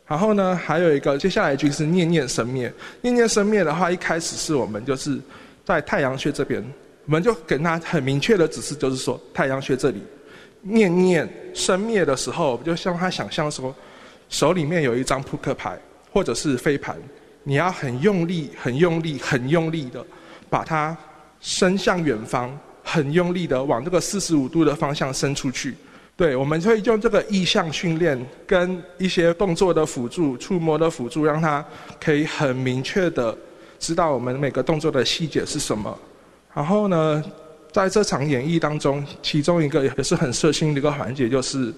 [0.05, 2.71] 然后呢，还有一个，接下来一句是念念生灭。
[3.01, 5.17] 念念生灭的话，一开始是我们就是
[5.63, 6.61] 在太阳穴这边，
[7.05, 10.03] 我们就给他很明确的指示，就是说太阳穴这里。
[10.63, 13.73] 念念生灭的时候，就像他想象说，
[14.27, 15.77] 手里面有一张扑克牌
[16.11, 16.97] 或者是飞盘，
[17.43, 20.03] 你要很用力、很用力、很用力的
[20.49, 20.97] 把它
[21.39, 25.75] 伸向远方，很用力的往这个四十五度的方向伸出去。
[26.15, 31.65] 对，我们会用这个意象训练跟一些动作的辅助、触摸的辅助，让他
[31.99, 33.35] 可以很明确的
[33.79, 35.97] 知道我们每个动作的细节是什么。
[36.53, 37.23] 然后呢，
[37.73, 41.73] 在这场演绎当中，其中一个也是很色心的一个环节，就是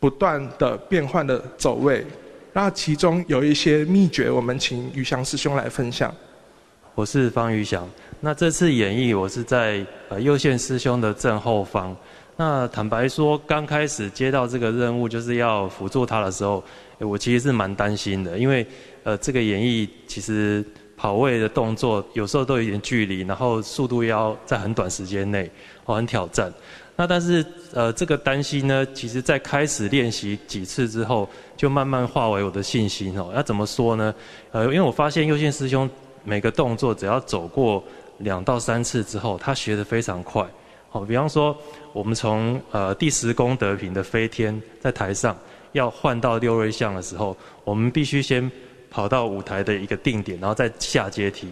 [0.00, 2.04] 不断的变换的走位。
[2.52, 6.12] 那其中有一些秘诀，我们请于翔师兄来分享。
[6.96, 7.88] 我是方宇翔。
[8.18, 11.96] 那这次演绎，我是在呃右线师兄的正后方。
[12.36, 16.64] 那坦白说，刚开始接到这个任务，就是要辅助他的时候，
[16.98, 18.66] 我其实是蛮担心的，因为
[19.04, 20.64] 呃这个演绎其实。
[20.96, 25.50] 跑位的动作有时候都有一点距离，然后速度要在很短时间内，
[25.84, 26.52] 哦，很挑战。
[26.96, 27.44] 那但是
[27.74, 33.30] 呃，这个担心呢，其实在开始练习几次之后，就慢慢化为我的信心哦。
[33.36, 34.14] 要怎么说呢？
[34.50, 35.88] 呃，因为我发现右线师兄
[36.24, 37.84] 每个动作只要走过
[38.18, 40.42] 两到三次之后，他学得非常快。
[40.88, 41.54] 好，比方说
[41.92, 45.36] 我们从呃第十功德品的飞天在台上
[45.72, 48.50] 要换到六瑞相的时候，我们必须先。
[48.90, 51.48] 跑到舞台的一个定点，然后再下阶梯。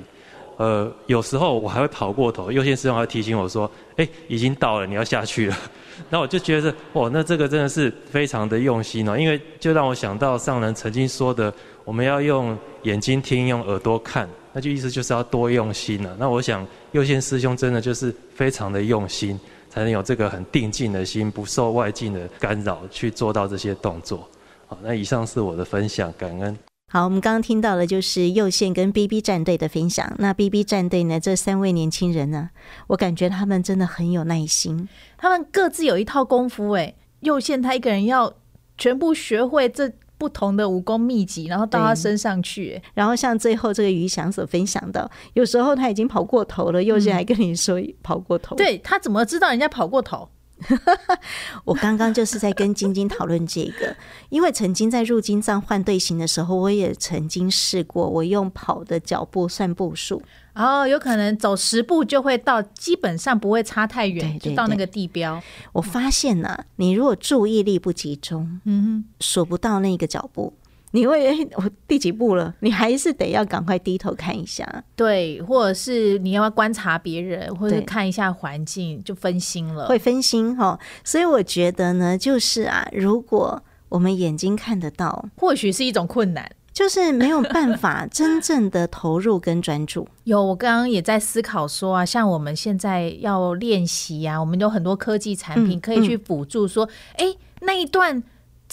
[0.56, 5.58] 呃，有时候我还会跑过头，右线师兄还会提醒我说：“哎，已经到了，你要下去了。
[6.08, 11.52] ”那我就觉得，哦，那这个真的是非常的用心哦，因为就让我想到上人曾经说的，
[11.84, 16.16] 我们要用眼睛听，用耳朵看，那就意思就是要多用心了。
[16.20, 24.28] 那我想右线师兄真的就是非常的用心，才能有这个很定静的心，不受外境的干扰去做到这些动作。
[24.68, 26.56] 好，那以上是我的分享，感恩。
[26.94, 30.14] 好，我们刚刚听到的就是右线跟 BB 战队的分享。
[30.20, 31.18] 那 BB 战队呢？
[31.18, 32.50] 这三位年轻人呢，
[32.86, 34.88] 我感觉他们真的很有耐心，
[35.18, 36.70] 他们各自有一套功夫。
[36.70, 38.32] 哎，右线他一个人要
[38.78, 42.80] 全部学会这不同的武功秘籍，然后到他身上去。
[42.94, 48.54] 然后像最后这个余翔所分享的，有时候他已经跑过头了，右线还跟你说跑过头。
[48.54, 50.28] 嗯、对，他怎么知道人家跑过头？
[51.64, 53.94] 我刚刚就是在跟晶晶讨论这个，
[54.28, 60.22] 因为曾经在入金藏换队形的时候，我也曾经试过，我用跑的脚步算步数，
[60.54, 65.42] 哦，有可能走十步就会到，基本上不会差太远，就到那个地标。
[65.72, 70.52] 我发现呢、啊，你如果注意力不集中，嗯，数不到那个脚步。
[70.94, 72.54] 你会我第几步了？
[72.60, 80.78] 你还是得要赶快低头看一下，对，或者是你要观察别人，或者看一下环境，就分心了，会分心哈。
[81.02, 90.06] 所以我觉得呢，就是啊，如果我们眼睛看得到，或许是一种困难，就是没有办法真正的投入跟专注。
[90.22, 98.22] 有，我刚刚也在思考说啊，像我们现在要练习啊，我们有很多科技产品可以去辅助，说，哎、嗯嗯，那一段。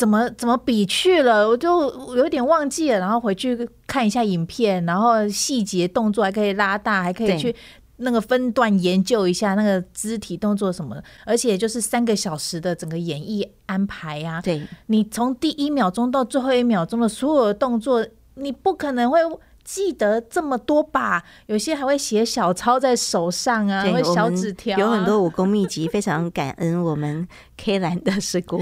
[0.01, 7.55] 怎么怎么比去了，我就有点忘记了，然后回去看一下影片，然后细节动作还可以拉大，还可以去
[7.97, 19.19] 那个分段研究一下那个肢体动作什么的，而且就是三个小时的整个演绎安排呀、啊，对，你从第一秒钟到最后一秒钟的所有的动作，你不可能会。
[19.63, 28.61] 记得这么多吧，有些还会写小抄在手上啊，会小纸条、啊，有很多武功秘籍，非常感恩我们 K 兰的师姑。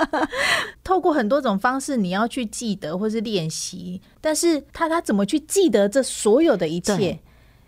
[0.84, 7.18] 透过很多种方式，你要去记得或是练习，但是他他怎么去记得这所有的一切？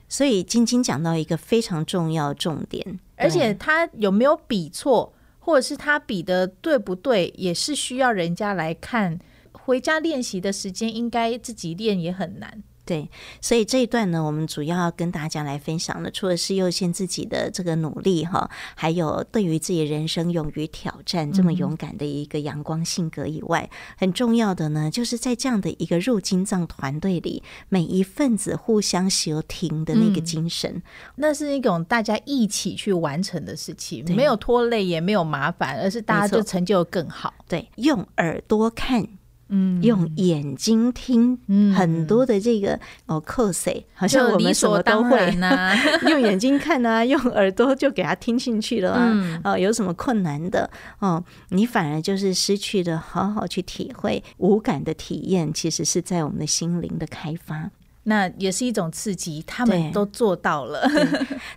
[0.09, 9.19] 所以晶晶讲到一个非常重要重点，而且他有没有比错，或者是他比的对不对，也是需要人家来看。
[9.65, 12.63] 回家练习的时间，应该自己练也很难。
[12.85, 13.09] 对，
[13.41, 30.83] 所以这一段呢，我们主要要跟大家来分享的，除了是右线自己的这个努力哈，还有对于自己人生勇于挑战这么勇敢的一个阳光性格以外，嗯、很重要的呢，就是在这样的一个入金藏团队里，每一份子互相协停的那个精神、嗯，
[31.15, 37.33] 那是一种大家一起去完成的事情，没有拖累，也没有麻烦，而是大家就成就更好。
[37.47, 39.07] 对，用耳朵看。
[39.55, 45.75] 嗯，用眼睛听，嗯，很多的这个哦，cos，好像我们什么都会啊，
[46.09, 57.71] 用眼睛看啊， 用耳朵就给他听进去了啊，嗯、哦，有什么困难的哦，你反而就是失去了好好去体会无感的体验，其实是在我们的心灵的开发。
[58.05, 60.91] 那也是一种刺激，他们都做到了，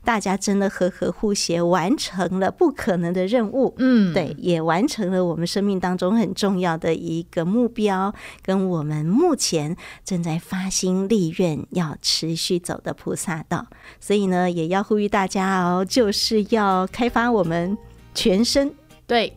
[0.03, 3.73] 大家真的和和互协，完成了不可能的任务。
[3.77, 13.65] 嗯，对，也完成了我们生命当中很重要的一个目标，跟我们目前正在发心立愿要持续走的菩萨道。
[13.99, 17.75] 所以呢，也要呼吁大家哦，就是要开发我们
[18.13, 18.71] 全身，
[19.07, 19.35] 对，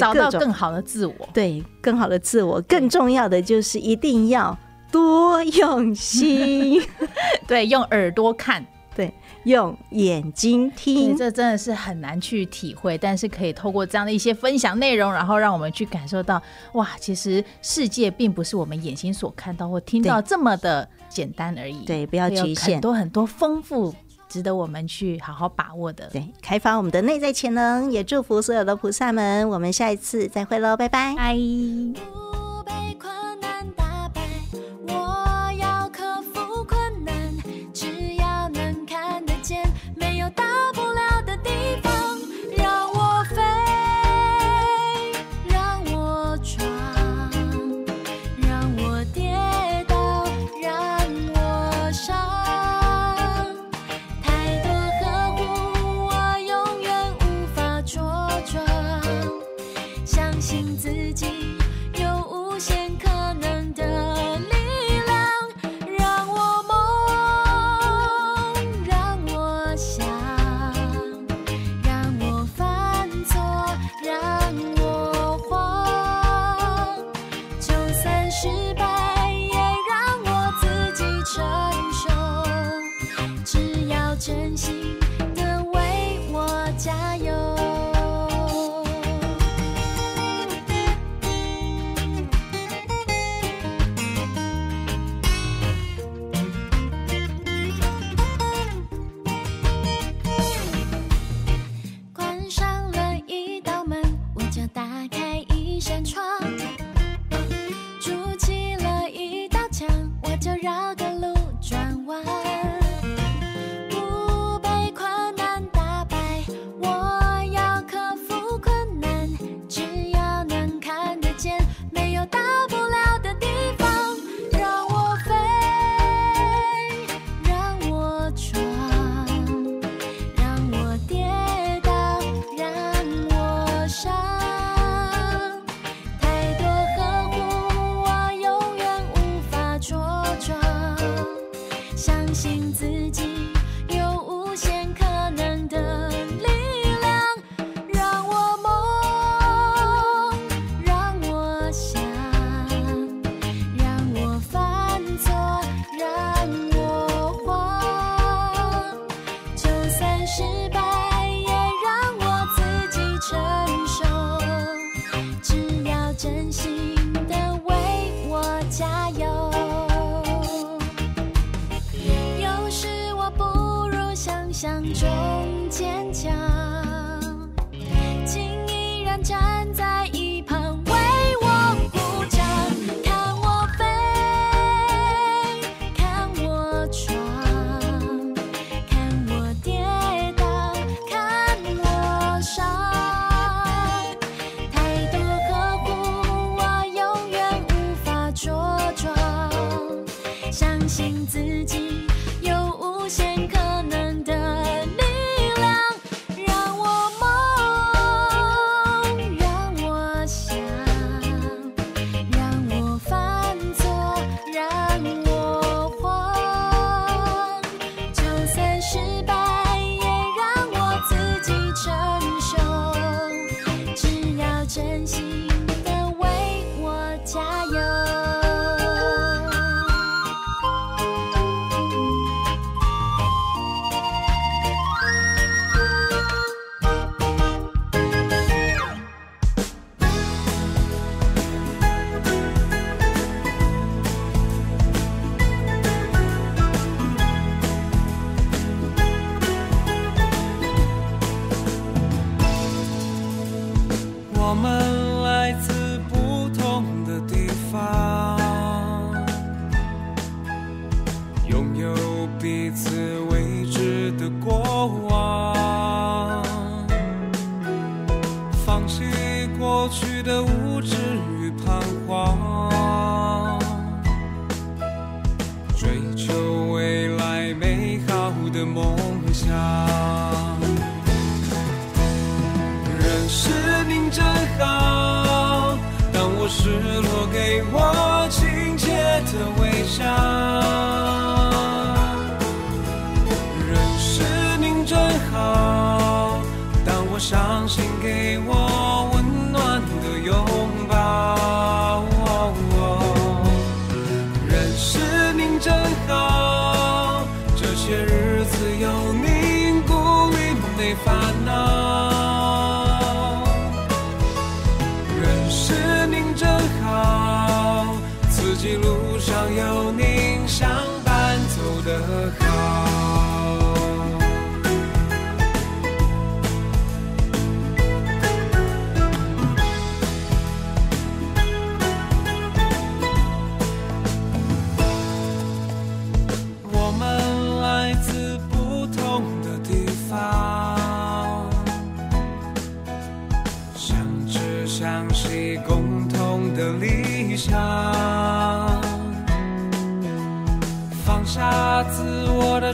[0.00, 2.60] 找到更好的自我，对，更好的自我。
[2.62, 4.58] 更重要的就是一定要。
[4.90, 6.80] 多用心，
[7.46, 8.64] 对，用耳朵看，
[8.94, 9.12] 对，
[9.44, 23.94] 用眼睛听，这真的是很难去体会，但是可以透过这样的一些分享内容，然后让我们去感受到，哇，其实世界并不是我们眼睛所看到或听到这么的简单而已，对，不要局限，很多很多丰富，
[24.28, 31.36] 值得我们去好好把握的，对，开发我们的内在潜能，也祝福所有的菩萨们，我们下一次再会喽，拜拜，拜。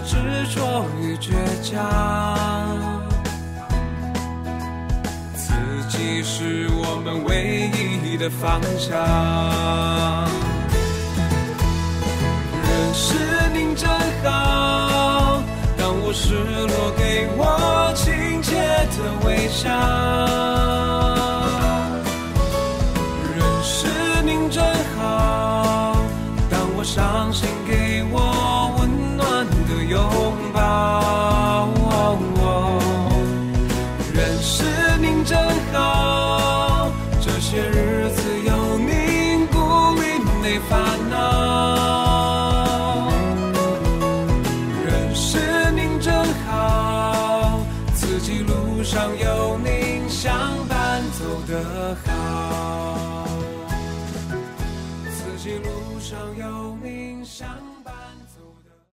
[0.07, 0.16] 执
[0.55, 1.32] 着与倔
[1.62, 1.82] 强。
[5.34, 5.52] 自
[5.88, 7.70] 己是我们唯
[8.05, 8.98] 一的方向。
[12.62, 13.14] 认识
[13.52, 13.88] 你真
[14.22, 15.42] 好
[15.76, 18.55] 当我失落给我亲切
[18.96, 20.73] 的微笑。